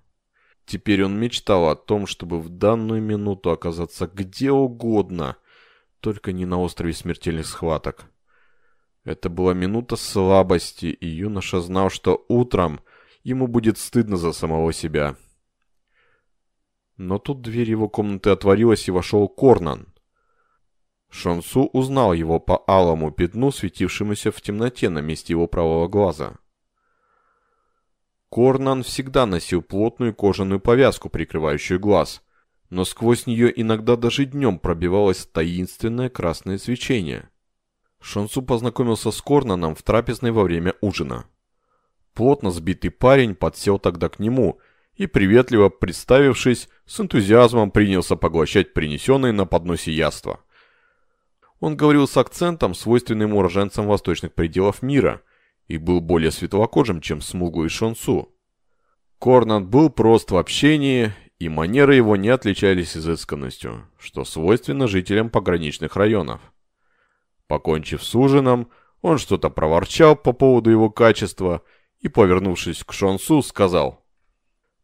Теперь 0.67 1.03
он 1.03 1.19
мечтал 1.19 1.69
о 1.69 1.75
том, 1.75 2.05
чтобы 2.05 2.39
в 2.39 2.49
данную 2.49 3.01
минуту 3.01 3.49
оказаться 3.49 4.05
где 4.05 4.51
угодно, 4.51 5.37
только 6.01 6.33
не 6.33 6.45
на 6.45 6.61
острове 6.61 6.93
смертельных 6.93 7.47
схваток. 7.47 8.05
Это 9.03 9.29
была 9.29 9.53
минута 9.53 9.95
слабости, 9.95 10.85
и 10.85 11.07
юноша 11.07 11.59
знал, 11.59 11.89
что 11.89 12.23
утром 12.27 12.81
ему 13.23 13.47
будет 13.47 13.77
стыдно 13.77 14.17
за 14.17 14.31
самого 14.31 14.73
себя. 14.73 15.15
Но 16.97 17.17
тут 17.17 17.41
дверь 17.41 17.69
его 17.69 17.89
комнаты 17.89 18.29
отворилась 18.29 18.87
и 18.87 18.91
вошел 18.91 19.27
Корнан. 19.27 19.87
Шонсу 21.09 21.63
узнал 21.73 22.13
его 22.13 22.39
по 22.39 22.63
алому 22.67 23.11
пятну, 23.11 23.51
светившемуся 23.51 24.31
в 24.31 24.39
темноте 24.39 24.89
на 24.89 24.99
месте 24.99 25.33
его 25.33 25.47
правого 25.47 25.87
глаза. 25.87 26.35
Корнан 28.29 28.83
всегда 28.83 29.25
носил 29.25 29.63
плотную 29.63 30.13
кожаную 30.13 30.59
повязку, 30.59 31.09
прикрывающую 31.09 31.79
глаз, 31.79 32.21
но 32.69 32.85
сквозь 32.85 33.25
нее 33.25 33.51
иногда 33.59 33.97
даже 33.97 34.25
днем 34.25 34.59
пробивалось 34.59 35.25
таинственное 35.25 36.09
красное 36.09 36.57
свечение. 36.59 37.30
Шонсу 38.01 38.41
познакомился 38.41 39.11
с 39.11 39.21
Корнаном 39.21 39.75
в 39.75 39.83
трапезной 39.83 40.31
во 40.31 40.43
время 40.43 40.73
ужина. 40.81 41.25
Плотно 42.13 42.51
сбитый 42.51 42.91
парень 42.91 43.35
подсел 43.35 43.79
тогда 43.79 44.09
к 44.09 44.19
нему– 44.19 44.59
и, 44.95 45.07
приветливо 45.07 45.69
представившись, 45.69 46.69
с 46.85 46.99
энтузиазмом 46.99 47.71
принялся 47.71 48.15
поглощать 48.15 48.73
принесенные 48.73 49.31
на 49.31 49.45
подносе 49.45 49.91
яства. 49.91 50.41
Он 51.59 51.75
говорил 51.75 52.07
с 52.07 52.17
акцентом, 52.17 52.75
свойственным 52.75 53.33
уроженцам 53.33 53.87
восточных 53.87 54.33
пределов 54.33 54.81
мира, 54.81 55.21
и 55.67 55.77
был 55.77 56.01
более 56.01 56.31
светлокожим, 56.31 57.01
чем 57.01 57.21
смуглый 57.21 57.69
Шонсу. 57.69 58.35
Корнат 59.19 59.65
был 59.65 59.89
прост 59.89 60.29
в 60.29 60.37
общении, 60.37 61.13
и 61.39 61.49
манеры 61.49 61.95
его 61.95 62.15
не 62.15 62.29
отличались 62.29 62.95
изысканностью, 62.97 63.87
что 63.97 64.23
свойственно 64.23 64.87
жителям 64.87 65.31
пограничных 65.31 65.95
районов. 65.95 66.41
Покончив 67.51 68.01
с 68.01 68.15
ужином, 68.15 68.69
он 69.01 69.17
что-то 69.17 69.49
проворчал 69.49 70.15
по 70.15 70.31
поводу 70.31 70.69
его 70.69 70.89
качества 70.89 71.63
и, 71.99 72.07
повернувшись 72.07 72.85
к 72.85 72.93
Шонсу, 72.93 73.41
сказал 73.41 74.01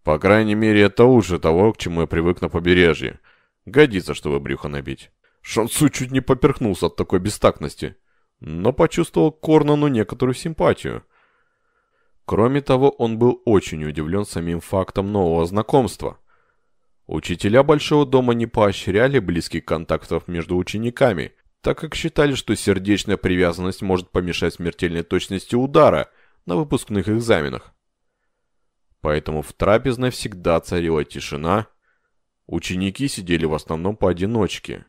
по 0.04 0.20
крайней 0.20 0.56
мере, 0.56 0.84
это 0.84 1.06
лучше 1.06 1.38
того, 1.38 1.72
к 1.72 1.78
чему 1.78 2.02
я 2.02 2.08
привык 2.08 2.42
на 2.42 2.48
побережье. 2.48 3.20
Годится, 3.66 4.14
чтобы 4.14 4.40
брюхо 4.40 4.70
набить. 4.70 5.12
Шансу 5.42 5.90
чуть 5.90 6.12
не 6.12 6.22
поперхнулся 6.22 6.86
от 6.88 6.96
такой 6.96 7.20
бестактности, 7.20 7.98
но 8.42 8.72
почувствовал 8.72 9.34
к 9.34 9.42
Корнану 9.42 9.88
некоторую 9.88 10.34
симпатию. 10.34 11.04
Кроме 12.24 12.62
того, 12.62 12.90
он 12.90 13.18
был 13.18 13.42
очень 13.44 13.84
удивлен 13.84 14.26
самим 14.26 14.62
фактом 14.62 15.12
нового 15.12 15.46
знакомства. 15.46 16.20
Учителя 17.06 17.64
Большого 17.64 18.06
дома 18.06 18.34
не 18.34 18.46
поощряли 18.46 19.20
близких 19.20 19.66
контактов 19.66 20.30
между 20.30 20.56
учениками, 20.56 21.34
так 21.68 21.80
как 21.80 21.96
считали, 21.96 22.34
что 22.34 22.56
сердечная 22.56 23.18
привязанность 23.18 23.82
может 23.82 24.10
помешать 24.10 24.54
смертельной 24.54 25.04
точности 25.04 25.56
удара 25.56 26.10
на 26.46 26.56
выпускных 26.56 27.10
экзаменах 27.10 27.74
поэтому 29.02 29.42
в 29.42 29.54
трапезной 29.54 30.10
всегда 30.10 30.60
царила 30.60 31.06
тишина. 31.06 31.68
Ученики 32.46 33.08
сидели 33.08 33.46
в 33.46 33.54
основном 33.54 33.96
поодиночке, 33.96 34.86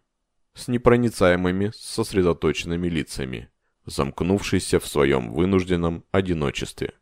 с 0.55 0.69
непроницаемыми, 0.69 1.73
сосредоточенными 1.75 2.89
лицами, 2.89 3.51
замкнувшиеся 3.87 4.81
в 4.81 4.87
своем 4.87 5.31
вынужденном 5.31 6.05
одиночестве. 6.11 6.95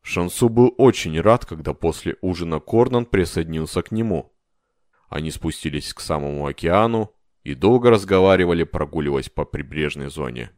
Шансу 0.00 0.48
был 0.48 0.74
очень 0.78 1.20
рад, 1.20 1.46
когда 1.46 1.74
после 1.74 2.16
ужина 2.22 2.58
Корнан 2.58 3.06
присоединился 3.06 3.82
к 3.82 3.92
нему. 3.92 4.34
Они 5.08 5.30
спустились 5.30 5.94
к 5.94 6.00
самому 6.00 6.46
океану 6.46 7.14
и 7.42 7.54
долго 7.54 7.90
разговаривали, 7.90 8.64
прогуливаясь 8.64 9.28
по 9.28 9.44
прибрежной 9.44 10.10
зоне. 10.10 10.50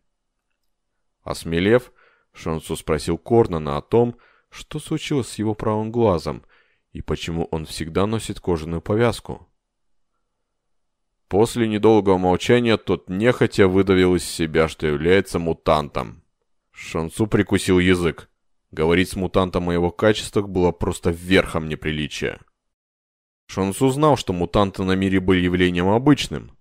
Осмелев, 1.23 1.93
Шансу 2.33 2.77
спросил 2.77 3.17
Корнана 3.17 3.77
о 3.77 3.83
том, 3.83 4.17
что 4.51 4.79
случилось 4.79 5.29
с 5.29 5.39
его 5.39 5.55
правым 5.55 5.91
глазом 5.91 6.45
и 6.93 7.01
почему 7.01 7.45
он 7.51 7.67
всегда 7.67 8.07
носит 8.07 8.41
кожаную 8.41 8.81
повязку? 8.81 9.49
После 11.29 11.67
недолгого 11.67 12.19
молчания 12.19 12.77
тот 12.77 13.09
нехотя 13.09 13.67
выдавил 13.67 14.15
из 14.15 14.25
себя, 14.25 14.69
что 14.69 14.87
является 14.87 15.39
мутантом. 15.39 16.23
Шансу 16.71 17.27
прикусил 17.27 17.79
язык. 17.79 18.31
Говорить 18.71 19.09
с 19.09 19.17
мутантом 19.17 19.71
о 19.71 19.73
его 19.73 19.91
качествах 19.91 20.49
было 20.49 20.71
просто 20.71 21.11
верхом 21.11 21.69
неприличия. 21.69 22.41
Шансу 23.47 23.89
знал, 23.91 24.17
что 24.17 24.33
мутанты 24.33 24.85
на 24.85 24.93
мире 24.93 25.21
были 25.21 25.41
явлением 25.41 25.89
обычным. 25.89 26.57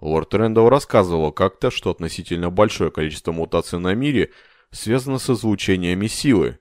Лорд 0.00 0.32
Рэндалл 0.34 0.68
рассказывал 0.68 1.32
как-то, 1.32 1.70
что 1.70 1.90
относительно 1.90 2.50
большое 2.50 2.90
количество 2.90 3.32
мутаций 3.32 3.78
на 3.78 3.94
мире 3.94 4.30
связано 4.70 5.18
с 5.18 5.28
излучениями 5.30 6.06
силы, 6.06 6.58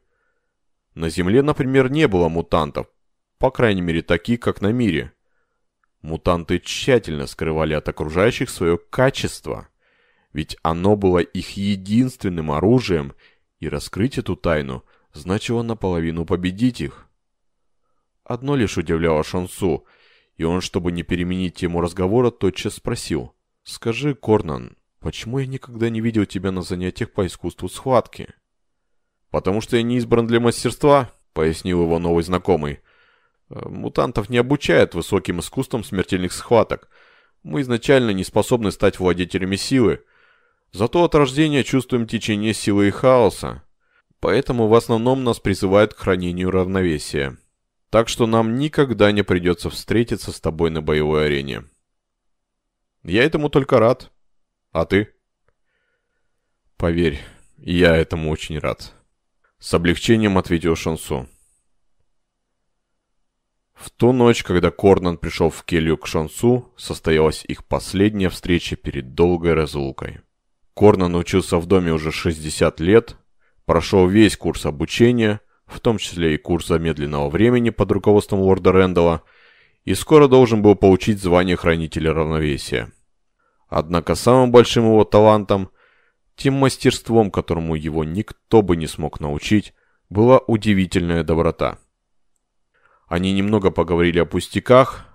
на 0.98 1.10
Земле, 1.10 1.44
например, 1.44 1.92
не 1.92 2.08
было 2.08 2.28
мутантов, 2.28 2.88
по 3.38 3.52
крайней 3.52 3.82
мере 3.82 4.02
таких, 4.02 4.40
как 4.40 4.62
на 4.62 4.72
мире. 4.72 5.14
Мутанты 6.02 6.58
тщательно 6.58 7.28
скрывали 7.28 7.76
от 7.76 7.88
окружающих 7.88 8.50
свое 8.50 8.80
качество, 8.80 9.68
ведь 10.34 10.58
оно 10.64 10.96
было 10.96 11.20
их 11.20 11.52
единственным 11.52 12.52
оружием, 12.52 13.14
и 13.60 13.70
раскрыть 13.70 14.18
эту 14.18 14.36
тайну 14.36 14.84
значило 15.14 15.62
наполовину 15.62 16.26
победить 16.26 16.82
их. 16.82 17.08
Одно 18.24 18.56
лишь 18.56 18.78
удивляло 18.78 19.24
Шансу, 19.24 19.86
и 20.38 20.44
он, 20.44 20.62
чтобы 20.62 20.92
не 20.92 21.04
переменить 21.04 21.56
тему 21.56 21.82
разговора, 21.82 22.32
тотчас 22.32 22.76
спросил. 22.76 23.34
«Скажи, 23.64 24.14
Корнан, 24.14 24.78
почему 25.00 25.40
я 25.40 25.48
никогда 25.48 25.90
не 25.90 26.00
видел 26.00 26.26
тебя 26.26 26.52
на 26.52 26.62
занятиях 26.62 27.12
по 27.12 27.26
искусству 27.26 27.68
схватки?» 27.68 28.30
«Потому 29.32 29.62
что 29.62 29.78
я 29.78 29.84
не 29.84 29.98
избран 29.98 30.28
для 30.28 30.40
мастерства»,— 30.40 31.12
пояснил 31.34 31.82
его 31.82 32.00
новый 32.00 32.24
знакомый. 32.24 32.80
«Э, 33.50 33.68
«Мутантов 33.68 34.30
не 34.30 34.38
обучают 34.38 34.94
высоким 34.94 35.40
искусством 35.40 35.84
смертельных 35.84 36.32
схваток. 36.32 36.90
Мы 37.44 37.62
изначально 37.62 38.12
не 38.12 38.24
способны 38.24 38.72
стать 38.72 39.00
владетелями 39.00 39.56
силы. 39.56 40.04
Зато 40.72 41.04
от 41.04 41.16
рождения 41.16 41.64
чувствуем 41.64 42.08
течение 42.08 42.54
силы 42.54 42.88
и 42.88 42.92
хаоса. 42.92 43.64
Поэтому 44.20 44.68
в 44.68 44.76
основном 44.76 45.24
нас 45.24 45.40
призывают 45.40 45.94
к 45.94 45.98
хранению 45.98 46.52
равновесия». 46.52 47.38
Так 47.90 48.10
что 48.10 48.28
нам 48.28 48.56
никогда 48.56 49.12
не 49.12 49.24
придется 49.24 49.70
встретиться 49.70 50.32
с 50.32 50.42
тобой 50.42 50.70
на 50.70 50.82
боевой 50.82 51.26
арене. 51.28 51.64
Я 53.04 53.24
этому 53.24 53.50
только 53.50 53.80
рад. 53.80 54.12
А 54.72 54.86
ты? 54.86 55.14
Поверь, 56.76 57.22
я 57.58 57.96
этому 57.96 58.30
очень 58.30 58.60
рад. 58.60 58.94
С 59.60 59.74
облегчением 59.74 60.38
ответил 60.38 60.76
Шансу. 60.76 61.28
В 63.74 63.90
ту 63.92 64.12
ночь, 64.12 64.44
когда 64.44 64.72
Корнан 64.72 65.18
пришел 65.18 65.50
в 65.50 65.64
келью 65.64 65.98
к 65.98 66.08
Шансу, 66.08 66.74
состоялась 66.78 67.46
их 67.46 67.66
последняя 67.66 68.30
встреча 68.30 68.76
перед 68.76 69.14
долгой 69.14 69.54
разлукой. 69.54 70.20
Корнан 70.74 71.16
учился 71.16 71.58
в 71.58 71.68
доме 71.68 71.94
уже 71.94 72.12
60 72.12 72.80
лет, 72.80 73.18
прошел 73.66 74.08
весь 74.08 74.36
курс 74.36 74.66
обучения, 74.66 75.42
в 75.68 75.80
том 75.80 75.98
числе 75.98 76.36
и 76.36 76.38
курс 76.38 76.68
замедленного 76.68 77.30
времени 77.30 77.70
под 77.70 77.92
руководством 77.92 78.40
лорда 78.40 78.72
Рэндалла, 78.72 79.24
и 79.84 79.94
скоро 79.94 80.28
должен 80.28 80.62
был 80.62 80.76
получить 80.76 81.22
звание 81.22 81.56
Хранителя 81.56 82.14
Равновесия. 82.14 82.92
Однако 83.70 84.16
самым 84.16 84.52
большим 84.52 84.86
его 84.86 85.04
талантом, 85.04 85.70
тем 86.36 86.56
мастерством, 86.56 87.32
которому 87.32 87.76
его 87.76 88.04
никто 88.04 88.62
бы 88.62 88.76
не 88.76 88.88
смог 88.88 89.20
научить, 89.20 89.74
была 90.10 90.40
удивительная 90.40 91.24
доброта– 91.24 91.78
они 93.08 93.32
немного 93.32 93.72
поговорили 93.72 94.20
о 94.20 94.26
пустяках, 94.26 95.06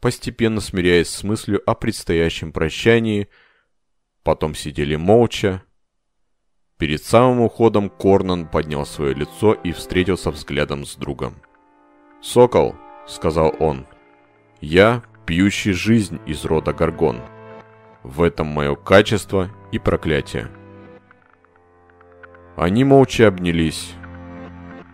постепенно 0.00 0.60
смиряясь 0.60 1.08
с 1.08 1.24
мыслью 1.24 1.60
о 1.68 1.74
предстоящем 1.74 2.52
прощании, 2.52 3.28
потом 4.22 4.54
сидели 4.54 4.94
молча. 4.94 5.62
Перед 6.80 7.04
самым 7.04 7.42
уходом 7.42 7.90
Корнан 7.90 8.46
поднял 8.46 8.86
свое 8.86 9.14
лицо 9.14 9.52
и 9.52 9.70
встретился 9.70 10.30
взглядом 10.30 10.86
с 10.86 10.96
другом. 10.96 11.34
«Сокол»,— 12.22 12.74
сказал 13.06 13.54
он,— 13.60 13.86
«я 14.62 15.02
пьющий 15.26 15.72
жизнь 15.72 16.18
из 16.26 16.46
рода 16.46 16.72
Гаргон. 16.72 17.20
В 18.02 18.22
этом 18.22 18.46
мое 18.46 18.74
качество 18.74 19.50
и 19.72 19.78
проклятие». 19.78 20.48
Они 22.56 22.82
молча 22.82 23.28
обнялись. 23.28 23.92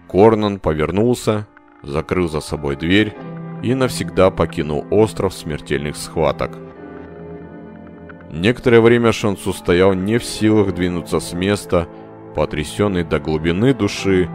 Корнан 0.08 0.58
повернулся 0.58 1.46
закрыл 1.82 2.28
за 2.28 2.40
собой 2.40 2.74
дверь 2.76 3.14
и 3.62 3.74
навсегда 3.74 4.30
покинул 4.30 4.84
остров 4.90 5.32
смертельных 5.32 5.96
схваток. 5.96 6.65
Некоторое 8.30 8.80
время 8.80 9.12
Шансу 9.12 9.52
стоял 9.52 9.94
не 9.94 10.18
в 10.18 10.24
силах 10.24 10.74
двинуться 10.74 11.20
с 11.20 11.32
места, 11.32 11.88
потрясенный 12.34 13.04
до 13.04 13.20
глубины 13.20 13.72
души, 13.72 14.28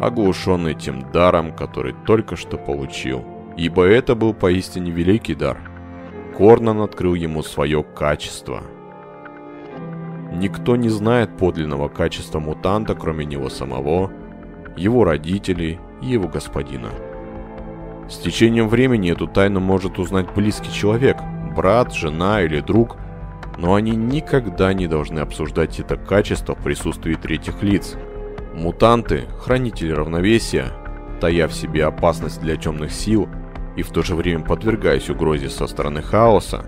оглушенный 0.00 0.74
тем 0.74 1.10
даром, 1.12 1.54
который 1.54 1.94
только 2.06 2.36
что 2.36 2.58
получил. 2.58 3.24
Ибо 3.56 3.84
это 3.84 4.14
был 4.14 4.34
поистине 4.34 4.90
великий 4.90 5.34
дар. 5.34 5.58
Корнан 6.36 6.80
открыл 6.80 7.14
ему 7.14 7.42
свое 7.42 7.82
качество. 7.82 8.62
Никто 10.32 10.76
не 10.76 10.88
знает 10.88 11.36
подлинного 11.36 11.88
качества 11.88 12.40
мутанта, 12.40 12.94
кроме 12.94 13.26
него 13.26 13.50
самого, 13.50 14.10
его 14.76 15.04
родителей 15.04 15.78
и 16.00 16.06
его 16.06 16.26
господина. 16.26 16.88
С 18.08 18.16
течением 18.16 18.68
времени 18.68 19.12
эту 19.12 19.26
тайну 19.26 19.60
может 19.60 19.98
узнать 19.98 20.32
близкий 20.34 20.72
человек, 20.72 21.18
брат, 21.54 21.94
жена 21.94 22.42
или 22.42 22.60
друг, 22.60 22.96
но 23.58 23.74
они 23.74 23.92
никогда 23.92 24.72
не 24.72 24.86
должны 24.86 25.20
обсуждать 25.20 25.78
это 25.80 25.96
качество 25.96 26.54
в 26.54 26.62
присутствии 26.62 27.14
третьих 27.14 27.62
лиц. 27.62 27.96
Мутанты, 28.54 29.24
хранители 29.40 29.92
равновесия, 29.92 30.72
тая 31.20 31.48
в 31.48 31.52
себе 31.52 31.84
опасность 31.84 32.40
для 32.40 32.56
темных 32.56 32.92
сил 32.92 33.28
и 33.76 33.82
в 33.82 33.90
то 33.90 34.02
же 34.02 34.14
время 34.14 34.44
подвергаясь 34.44 35.08
угрозе 35.08 35.48
со 35.48 35.66
стороны 35.66 36.02
хаоса, 36.02 36.64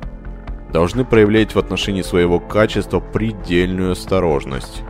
должны 0.73 1.05
проявлять 1.05 1.55
в 1.55 1.59
отношении 1.59 2.03
своего 2.03 2.41
качества 2.41 3.01
предельную 3.01 3.93
осторожность. 3.93 4.83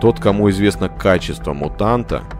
Тот, 0.00 0.20
кому 0.20 0.50
известно 0.50 0.88
качество 0.88 1.52
мутанта– 1.52 2.22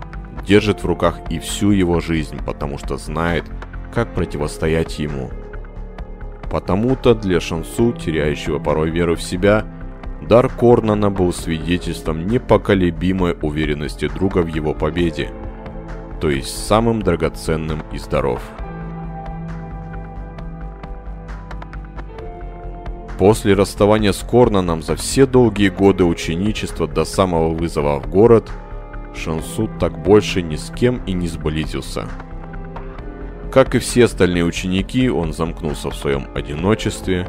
держит 0.50 0.82
в 0.82 0.86
руках 0.86 1.20
и 1.30 1.38
всю 1.38 1.70
его 1.70 2.00
жизнь, 2.00 2.38
потому 2.44 2.78
что 2.78 2.96
знает, 2.96 3.44
как 3.94 4.14
противостоять 4.14 4.98
ему. 4.98 5.30
Потому-то 6.50 7.14
для 7.14 7.40
Шансу, 7.40 7.92
теряющего 7.92 8.58
порой 8.58 8.90
веру 8.90 9.14
в 9.14 9.22
себя, 9.22 9.64
дар 10.20 10.48
Корнана 10.48 11.10
был 11.10 11.32
свидетельством 11.32 12.26
непоколебимой 12.26 13.36
уверенности 13.40 14.08
друга 14.08 14.38
в 14.38 14.48
его 14.48 14.74
победе, 14.74 15.30
то 16.20 16.28
есть 16.28 16.66
самым 16.66 17.02
драгоценным 17.02 17.82
из 17.92 18.06
даров. 18.06 18.42
После 23.18 23.52
расставания 23.54 24.12
с 24.12 24.18
Корнаном 24.18 24.82
за 24.82 24.96
все 24.96 25.26
долгие 25.26 25.68
годы 25.68 26.04
ученичества 26.04 26.88
до 26.88 27.04
самого 27.04 27.54
вызова 27.54 28.00
в 28.00 28.08
город– 28.08 28.50
Шансу 29.14 29.68
так 29.78 30.02
больше 30.02 30.42
ни 30.42 30.56
с 30.56 30.70
кем 30.74 31.02
и 31.06 31.12
не 31.12 31.28
сблизился. 31.28 32.08
Как 33.52 33.74
и 33.74 33.78
все 33.78 34.04
остальные 34.04 34.44
ученики, 34.44 35.10
он 35.10 35.32
замкнулся 35.32 35.90
в 35.90 35.96
своем 35.96 36.28
одиночестве, 36.34 37.28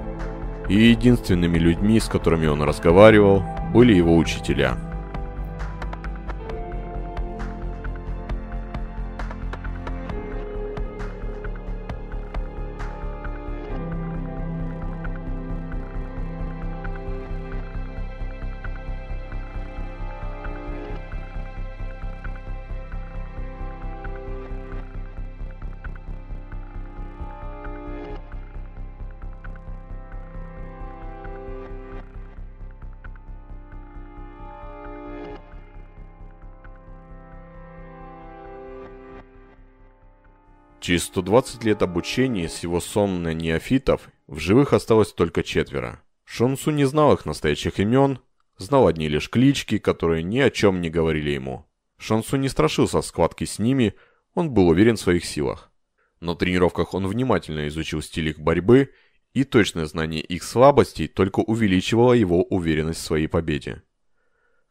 и 0.69 0.75
единственными 0.75 1.57
людьми, 1.57 1.99
с 1.99 2.05
которыми 2.05 2.47
он 2.47 2.62
разговаривал, 2.62 3.43
были 3.73 3.93
его 3.93 4.15
учителя– 4.15 4.77
120 40.83 41.63
лет 41.63 41.81
обучения 41.83 42.49
с 42.49 42.63
его 42.63 42.79
сонной 42.79 43.35
неофитов 43.35 44.09
в 44.27 44.39
живых 44.39 44.73
осталось 44.73 45.13
только 45.13 45.43
четверо. 45.43 46.01
Шонсу 46.25 46.71
не 46.71 46.85
знал 46.85 47.13
их 47.13 47.25
настоящих 47.25 47.79
имен, 47.79 48.19
знал 48.57 48.87
одни 48.87 49.07
лишь 49.07 49.29
клички, 49.29 49.77
которые 49.77 50.23
ни 50.23 50.39
о 50.39 50.49
чем 50.49 50.81
не 50.81 50.89
говорили 50.89 51.29
ему. 51.29 51.67
Шонсу 51.97 52.37
не 52.37 52.49
страшился 52.49 53.01
схватки 53.01 53.43
с 53.43 53.59
ними, 53.59 53.93
он 54.33 54.49
был 54.49 54.69
уверен 54.69 54.95
в 54.95 55.01
своих 55.01 55.25
силах. 55.25 55.71
На 56.19 56.35
тренировках 56.35 56.93
он 56.93 57.05
внимательно 57.07 57.67
изучил 57.67 58.01
стиль 58.01 58.29
их 58.29 58.39
борьбы, 58.39 58.91
и 59.33 59.43
точное 59.43 59.85
знание 59.85 60.21
их 60.21 60.43
слабостей 60.43 61.07
только 61.07 61.41
увеличивало 61.41 62.13
его 62.13 62.43
уверенность 62.43 63.01
в 63.01 63.05
своей 63.05 63.27
победе. 63.27 63.83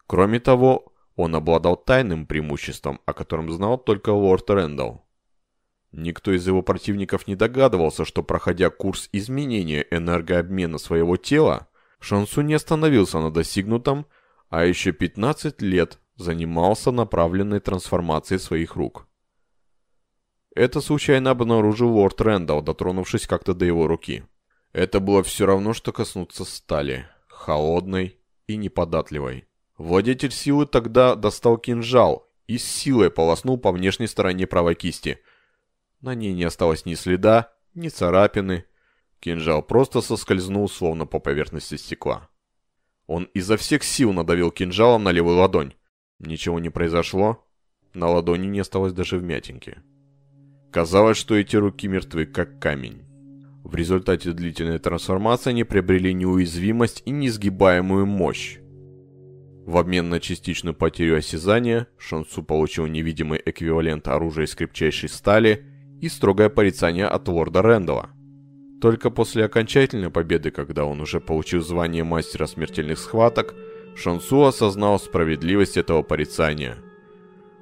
Кроме 0.07 0.41
того, 0.41 0.93
он 1.15 1.35
обладал 1.37 1.77
тайным 1.77 2.27
преимуществом, 2.27 3.01
о 3.07 3.13
котором 3.13 3.51
знал 3.53 3.79
только 3.79 4.11
лорд 4.11 4.51
Рэндалл. 4.51 5.05
Никто 5.93 6.33
из 6.33 6.47
его 6.47 6.63
противников 6.63 7.27
не 7.27 7.35
догадывался, 7.35 8.05
что, 8.05 8.23
проходя 8.23 8.71
курс 8.71 9.09
изменения 9.13 9.87
энергообмена 9.91 10.79
своего 10.79 11.17
тела, 11.17 11.69
Шансу 11.99 12.43
не 12.43 12.55
остановился 12.55 13.19
на 13.19 13.31
достигнутом, 13.31 14.07
а 14.49 14.65
еще 14.65 14.93
15 14.93 15.61
лет 15.63 15.99
занимался 16.17 16.93
направленной 16.93 17.61
трансформацией 17.61 18.39
своих 18.39 18.77
рук. 18.77 19.07
Это 20.55 20.81
случайно 20.81 21.31
обнаружил 21.31 21.93
лорд 21.93 22.21
Рэндалл, 22.21 22.63
дотронувшись 22.63 23.27
как-то 23.27 23.55
до 23.55 23.65
его 23.65 23.87
руки. 23.87 24.25
Это 24.73 25.01
было 25.01 25.23
все 25.23 25.47
равно, 25.47 25.73
что 25.73 25.93
коснуться 25.93 26.45
стали, 26.45 27.07
холодной 27.29 28.19
и 28.47 28.57
неподатливой. 28.57 29.47
Владетель 29.77 30.33
силы 30.33 30.67
тогда 30.67 31.17
достал 31.17 31.59
кинжал 31.59 32.29
и 32.47 32.59
с 32.59 32.65
силой 32.65 33.11
полоснул 33.11 33.59
по 33.59 33.73
внешней 33.73 34.07
стороне 34.07 34.47
правой 34.47 34.77
кисти– 34.77 35.19
на 36.01 36.15
ней 36.15 36.33
не 36.33 36.45
осталось 36.45 36.87
ни 36.87 36.95
следа, 36.95 37.53
ни 37.75 37.89
царапины. 37.89 38.65
Кинжал 39.21 39.63
просто 39.63 40.01
соскользнул, 40.01 40.69
словно 40.69 41.07
по 41.07 41.19
поверхности 41.19 41.77
стекла. 41.77 42.29
Он 43.07 43.25
изо 43.35 43.57
всех 43.57 43.85
сил 43.85 44.13
надавил 44.13 44.51
кинжалом 44.51 45.05
на 45.05 45.13
левую 45.13 45.37
ладонь. 45.37 45.75
Ничего 46.19 46.59
не 46.59 46.71
произошло. 46.71 47.47
На 47.93 48.09
ладони 48.09 48.47
не 48.47 48.61
осталось 48.61 48.93
даже 48.93 49.19
вмятинки. 49.19 49.83
Казалось, 50.71 51.17
что 51.17 51.35
эти 51.35 51.57
руки 51.57 51.89
мертвы, 51.89 52.25
как 52.25 52.61
камень. 52.61 53.05
В 53.65 53.75
результате 53.75 54.33
длительной 54.33 54.79
трансформации 54.79 55.51
они 55.51 55.65
приобрели 55.65 56.15
неуязвимость 56.15 57.03
и 57.05 57.11
несгибаемую 57.11 58.07
мощь. 58.07 58.59
В 59.67 59.77
обмен 59.77 60.09
на 60.09 60.21
частичную 60.21 60.75
потерю 60.75 61.19
осязания 61.19 61.89
Шансу 61.99 62.43
получил 62.43 62.87
невидимый 62.87 63.43
эквивалент 63.45 64.09
оружия 64.09 64.47
из 64.47 64.55
крепчайшей 64.55 65.09
стали 65.09 65.67
и 66.01 66.09
строгое 66.09 66.49
порицание 66.49 67.07
от 67.07 67.29
лорда 67.29 67.63
Рэндала. 67.63 68.11
Только 68.81 69.11
после 69.11 69.45
окончательной 69.45 70.11
победы, 70.11 70.51
когда 70.51 70.85
он 70.85 71.01
уже 71.01 71.21
получил 71.21 71.61
звание 71.61 72.03
мастера 72.03 72.47
смертельных 72.47 72.99
схваток, 72.99 73.55
Шансу 73.95 74.45
осознал 74.45 74.99
справедливость 74.99 75.77
этого 75.77 76.03
порицания. 76.03 76.79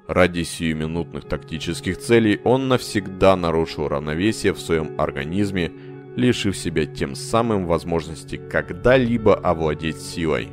Ради 0.06 0.42
сиюминутных 0.42 1.24
тактических 1.24 1.98
целей 1.98 2.40
он 2.44 2.68
навсегда 2.68 3.34
нарушил 3.36 3.88
равновесие 3.88 4.52
в 4.52 4.60
своем 4.60 4.98
организме, 5.00 5.72
лишив 6.16 6.56
себя 6.56 6.86
тем 6.86 7.14
самым 7.14 7.66
возможности 7.66 8.36
когда-либо 8.36 9.34
овладеть 9.34 10.00
силой. 10.00 10.48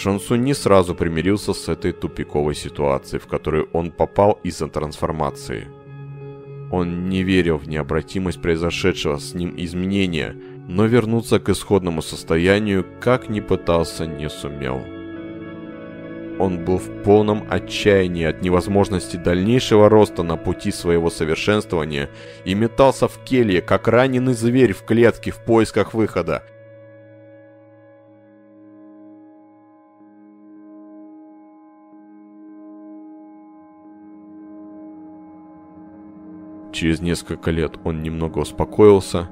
Шансун 0.00 0.40
не 0.44 0.54
сразу 0.54 0.94
примирился 0.94 1.52
с 1.52 1.68
этой 1.68 1.92
тупиковой 1.92 2.54
ситуацией, 2.54 3.20
в 3.20 3.26
которую 3.26 3.68
он 3.74 3.90
попал 3.90 4.40
из-за 4.42 4.66
трансформации. 4.66 5.68
Он 6.70 7.10
не 7.10 7.22
верил 7.22 7.58
в 7.58 7.68
необратимость 7.68 8.40
произошедшего 8.40 9.18
с 9.18 9.34
ним 9.34 9.52
изменения, 9.58 10.34
но 10.66 10.86
вернуться 10.86 11.38
к 11.38 11.50
исходному 11.50 12.00
состоянию, 12.00 12.86
как 12.98 13.28
ни 13.28 13.40
пытался, 13.40 14.06
не 14.06 14.30
сумел. 14.30 14.82
Он 16.38 16.64
был 16.64 16.78
в 16.78 17.02
полном 17.02 17.44
отчаянии 17.50 18.24
от 18.24 18.40
невозможности 18.40 19.16
дальнейшего 19.18 19.90
роста 19.90 20.22
на 20.22 20.38
пути 20.38 20.72
своего 20.72 21.10
совершенствования 21.10 22.08
и 22.46 22.54
метался 22.54 23.06
в 23.06 23.18
келье, 23.24 23.60
как 23.60 23.86
раненый 23.86 24.32
зверь 24.32 24.72
в 24.72 24.82
клетке 24.82 25.30
в 25.30 25.44
поисках 25.44 25.92
выхода– 25.92 26.42
Через 36.72 37.00
несколько 37.00 37.50
лет 37.50 37.78
он 37.84 38.02
немного 38.02 38.38
успокоился 38.38 39.28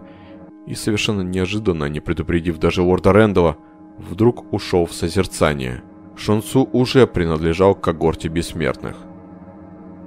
и 0.66 0.74
совершенно 0.74 1.22
неожиданно, 1.22 1.84
не 1.84 2.00
предупредив 2.00 2.58
даже 2.58 2.82
лорда 2.82 3.12
Рэндала, 3.12 3.56
вдруг 3.96 4.52
ушел 4.52 4.86
в 4.86 4.92
созерцание. 4.92 5.82
Шонсу 6.16 6.68
уже 6.72 7.06
принадлежал 7.06 7.74
к 7.74 7.80
когорте 7.80 8.28
бессмертных. 8.28 8.96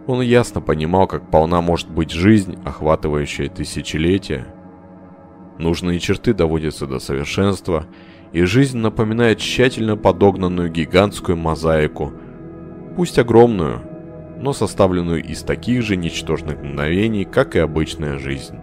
Он 0.07 0.21
ясно 0.21 0.61
понимал, 0.61 1.07
как 1.07 1.31
полна 1.31 1.61
может 1.61 1.89
быть 1.89 2.11
жизнь, 2.11 2.57
охватывающая 2.65 3.49
тысячелетия. 3.49 4.45
Нужные 5.57 5.99
черты 5.99 6.33
доводятся 6.33 6.85
до 6.85 6.99
совершенства, 6.99 7.85
и 8.33 8.43
жизнь 8.43 8.77
напоминает 8.77 9.39
тщательно 9.39 9.95
подогнанную 9.95 10.69
гигантскую 10.69 11.37
мозаику, 11.37 12.13
пусть 12.95 13.19
огромную, 13.19 13.81
но 14.41 14.53
составленную 14.53 15.23
из 15.23 15.43
таких 15.43 15.83
же 15.83 15.95
ничтожных 15.95 16.57
мгновений, 16.61 17.25
как 17.25 17.55
и 17.55 17.59
обычная 17.59 18.17
жизнь. 18.17 18.59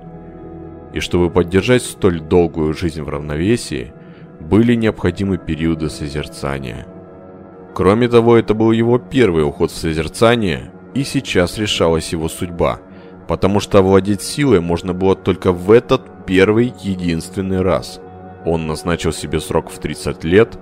И 0.92 1.00
чтобы 1.00 1.30
поддержать 1.30 1.82
столь 1.82 2.20
долгую 2.20 2.74
жизнь 2.74 3.00
в 3.02 3.08
равновесии, 3.08 3.92
были 4.40 4.74
необходимы 4.74 5.38
периоды 5.38 5.88
созерцания. 5.88 6.86
Кроме 7.74 8.08
того, 8.08 8.36
это 8.36 8.54
был 8.54 8.72
его 8.72 8.98
первый 8.98 9.44
уход 9.44 9.70
в 9.70 9.76
созерцание, 9.76 10.72
и 10.94 11.04
сейчас 11.04 11.58
решалась 11.58 12.12
его 12.12 12.28
судьба, 12.28 12.80
потому 13.28 13.60
что 13.60 13.78
овладеть 13.78 14.22
силой 14.22 14.60
можно 14.60 14.94
было 14.94 15.14
только 15.14 15.52
в 15.52 15.70
этот 15.70 16.26
первый 16.26 16.72
единственный 16.82 17.62
раз. 17.62 18.00
Он 18.44 18.66
назначил 18.66 19.12
себе 19.12 19.38
срок 19.38 19.70
в 19.70 19.78
30 19.78 20.24
лет, 20.24 20.58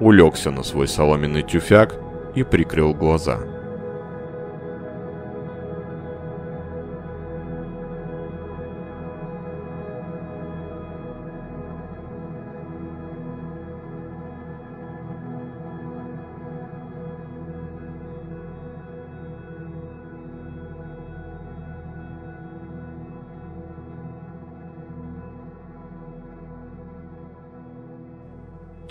улегся 0.00 0.50
на 0.50 0.64
свой 0.64 0.88
соломенный 0.88 1.42
тюфяк 1.42 1.94
и 2.34 2.42
прикрыл 2.42 2.92
глаза. 2.92 3.55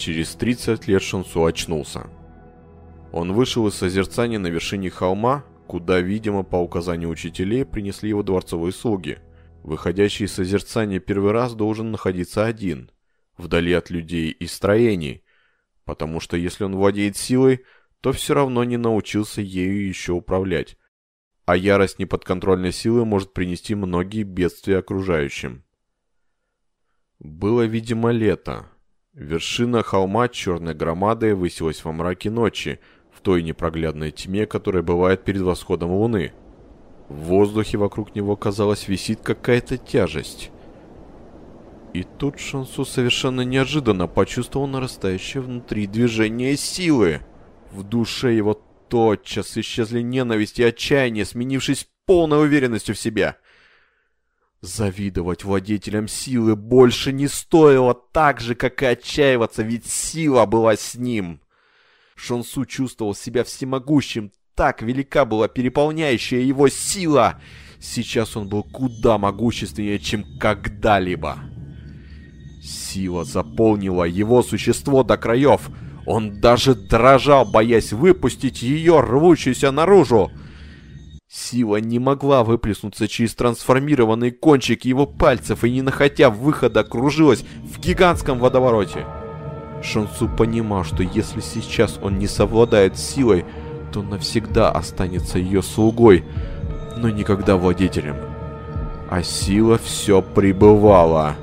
Через 0.05 0.35
30 0.35 0.87
лет 0.87 1.01
Шансу 1.01 1.45
очнулся. 1.45 2.11
Он 3.11 3.33
вышел 3.33 3.67
из 3.67 3.73
созерцания 3.73 4.37
на 4.37 4.45
вершине 4.45 4.91
холма, 4.91 5.43
куда, 5.65 5.99
видимо, 5.99 6.43
по 6.43 6.57
указанию 6.57 7.09
учителей 7.09 7.65
принесли 7.65 8.09
его 8.09 8.21
дворцовые 8.21 8.71
слуги. 8.71 9.17
Выходящий 9.63 10.25
из 10.25 10.33
созерцания 10.33 10.99
первый 10.99 11.31
раз 11.31 11.55
должен 11.55 11.89
находиться 11.89 12.45
один, 12.45 12.91
вдали 13.35 13.73
от 13.73 13.89
людей 13.89 14.29
и 14.29 14.45
строений, 14.45 15.23
потому 15.85 16.19
что 16.19 16.37
если 16.37 16.65
он 16.65 16.75
владеет 16.75 17.17
силой, 17.17 17.65
то 17.99 18.11
все 18.11 18.35
равно 18.35 18.63
не 18.63 18.77
научился 18.77 19.41
ею 19.41 19.87
еще 19.87 20.11
управлять, 20.11 20.77
а 21.45 21.57
ярость 21.57 21.97
неподконтрольной 21.97 22.73
силы 22.73 23.05
может 23.05 23.33
принести 23.33 23.73
многие 23.73 24.21
бедствия 24.21 24.77
окружающим. 24.77 25.63
Было, 27.17 27.63
видимо, 27.63 28.11
лето, 28.11 28.69
Вершина 29.15 29.81
холма 29.81 30.27
черной 30.27 30.73
громадой 30.73 31.35
высилась 31.35 31.85
во 31.85 31.93
мраке 31.93 32.29
ночи, 32.29 32.79
в 33.13 33.21
той 33.21 33.43
непроглядной 33.43 34.11
тьме, 34.11 34.45
которая 34.45 34.83
бывает 34.83 35.23
перед 35.23 35.41
восходом 35.41 35.91
луны. 35.91 36.33
В 37.07 37.15
воздухе 37.15 37.77
вокруг 37.77 38.13
него, 38.13 38.35
казалось, 38.35 38.89
висит 38.89 39.21
какая-то 39.21 39.77
тяжесть. 39.77 40.51
И 41.93 42.03
тут 42.03 42.41
Шансу 42.41 42.83
совершенно 42.83 43.41
неожиданно 43.41 44.07
почувствовал 44.07 44.67
нарастающее 44.67 45.41
внутри 45.41 45.87
движение 45.87 46.57
силы. 46.57 47.21
В 47.71 47.83
душе 47.83 48.35
его 48.35 48.61
тотчас 48.89 49.57
исчезли 49.57 50.01
ненависть 50.01 50.59
и 50.59 50.63
отчаяние, 50.63 51.23
сменившись 51.23 51.87
полной 52.05 52.43
уверенностью 52.43 52.95
в 52.95 52.99
себе. 52.99 53.37
Завидовать 54.65 55.43
владетелям 55.43 56.07
силы 56.07 56.55
больше 56.55 57.11
не 57.13 57.27
стоило 57.27 57.93
так 57.93 58.41
же, 58.41 58.55
как 58.55 58.81
и 58.81 58.87
отчаиваться, 58.87 59.61
ведь 59.61 59.85
сила 59.85 60.47
была 60.47 60.75
с 60.75 60.95
ним. 60.95 61.39
Шонсу 62.15 62.65
чувствовал 62.65 63.13
себя 63.13 63.43
всемогущим, 63.43 64.31
так 64.55 64.81
велика 64.81 65.23
была 65.23 65.47
переполняющая 65.47 66.39
его 66.39 66.67
сила. 66.67 67.39
Сейчас 67.79 68.35
он 68.35 68.49
был 68.49 68.63
куда 68.63 69.19
могущественнее, 69.19 69.99
чем 69.99 70.25
когда-либо. 70.39 71.37
Сила 72.63 73.23
заполнила 73.23 74.05
его 74.05 74.41
существо 74.41 75.03
до 75.03 75.17
краев. 75.17 75.69
Он 76.07 76.41
даже 76.41 76.73
дрожал, 76.73 77.45
боясь 77.45 77.93
выпустить 77.93 78.63
ее, 78.63 78.99
рвущуюся 79.01 79.69
наружу. 79.69 80.31
Сила 81.37 81.81
не 81.81 81.99
могла 81.99 82.45
выплеснуться 82.45 83.09
через 83.09 83.35
трансформированный 83.35 84.31
кончик 84.31 84.85
его 84.85 85.05
пальцев 85.05 85.65
и 85.65 85.69
не 85.69 85.81
находя 85.81 86.29
выхода 86.29 86.85
кружилась 86.85 87.43
в 87.61 87.77
гигантском 87.77 88.39
водовороте. 88.39 89.05
Шансу 89.83 90.29
понимал, 90.29 90.85
что 90.85 91.03
если 91.03 91.41
сейчас 91.41 91.99
он 92.01 92.19
не 92.19 92.27
совладает 92.27 92.97
силой, 92.97 93.43
то 93.91 94.01
навсегда 94.01 94.71
останется 94.71 95.37
ее 95.37 95.61
слугой, 95.61 96.23
но 96.95 97.09
никогда 97.09 97.57
владетелем. 97.57 98.15
А 99.09 99.21
сила 99.21 99.77
все 99.77 100.21
пребывала. 100.21 101.35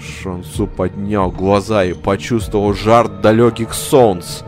Шансу 0.00 0.66
поднял 0.66 1.30
глаза 1.30 1.84
и 1.84 1.92
почувствовал 1.92 2.74
жар 2.74 3.06
далеких 3.08 3.72
солнц. 3.72 4.42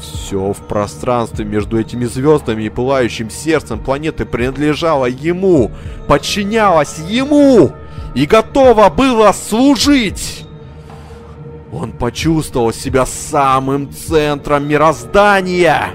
Все 0.00 0.52
в 0.52 0.58
пространстве 0.66 1.44
между 1.44 1.78
этими 1.78 2.04
звездами 2.04 2.64
и 2.64 2.68
пылающим 2.68 3.30
сердцем 3.30 3.80
планеты 3.80 4.24
принадлежало 4.24 5.06
ему, 5.06 5.70
подчинялось 6.06 6.98
ему 7.08 7.72
и 8.14 8.26
готово 8.26 8.88
было 8.88 9.32
служить. 9.32 10.44
Он 11.72 11.92
почувствовал 11.92 12.72
себя 12.72 13.04
самым 13.06 13.92
центром 13.92 14.66
мироздания. 14.66 15.90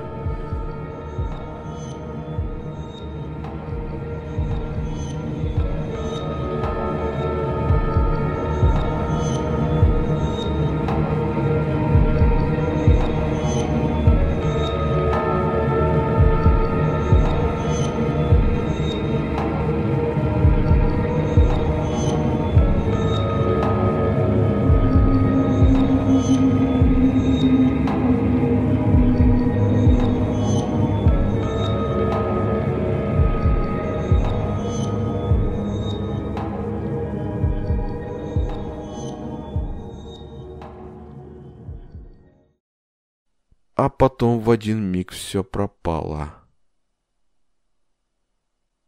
Потом 44.23 44.39
в 44.39 44.49
один 44.51 44.81
миг 44.81 45.11
все 45.11 45.43
пропало. 45.43 46.33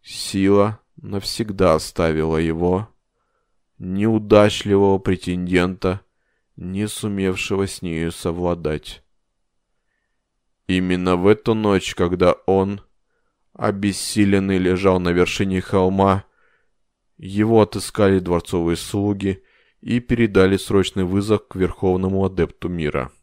Сила 0.02 0.80
навсегда 0.96 1.74
оставила 1.76 2.38
его, 2.38 2.88
неудачливого 3.78 4.98
претендента, 4.98 6.00
не 6.56 6.88
сумевшего 6.88 7.68
с 7.68 7.82
нею 7.82 8.14
совладать. 8.14 9.04
Именно 10.68 11.18
в 11.18 11.28
эту 11.28 11.54
ночь, 11.54 11.96
когда 11.96 12.32
он, 12.46 12.80
обессиленный, 13.52 14.58
лежал 14.58 15.02
на 15.02 15.10
вершине 15.10 15.60
холма, 15.60 16.24
его 17.18 17.62
отыскали 17.62 18.20
дворцовые 18.20 18.78
слуги 18.78 19.44
и 19.82 20.00
передали 20.00 20.56
срочный 20.56 21.04
вызов 21.04 21.46
к 21.46 21.58
верховному 21.58 22.24
адепту 22.24 22.70
мира– 22.70 23.12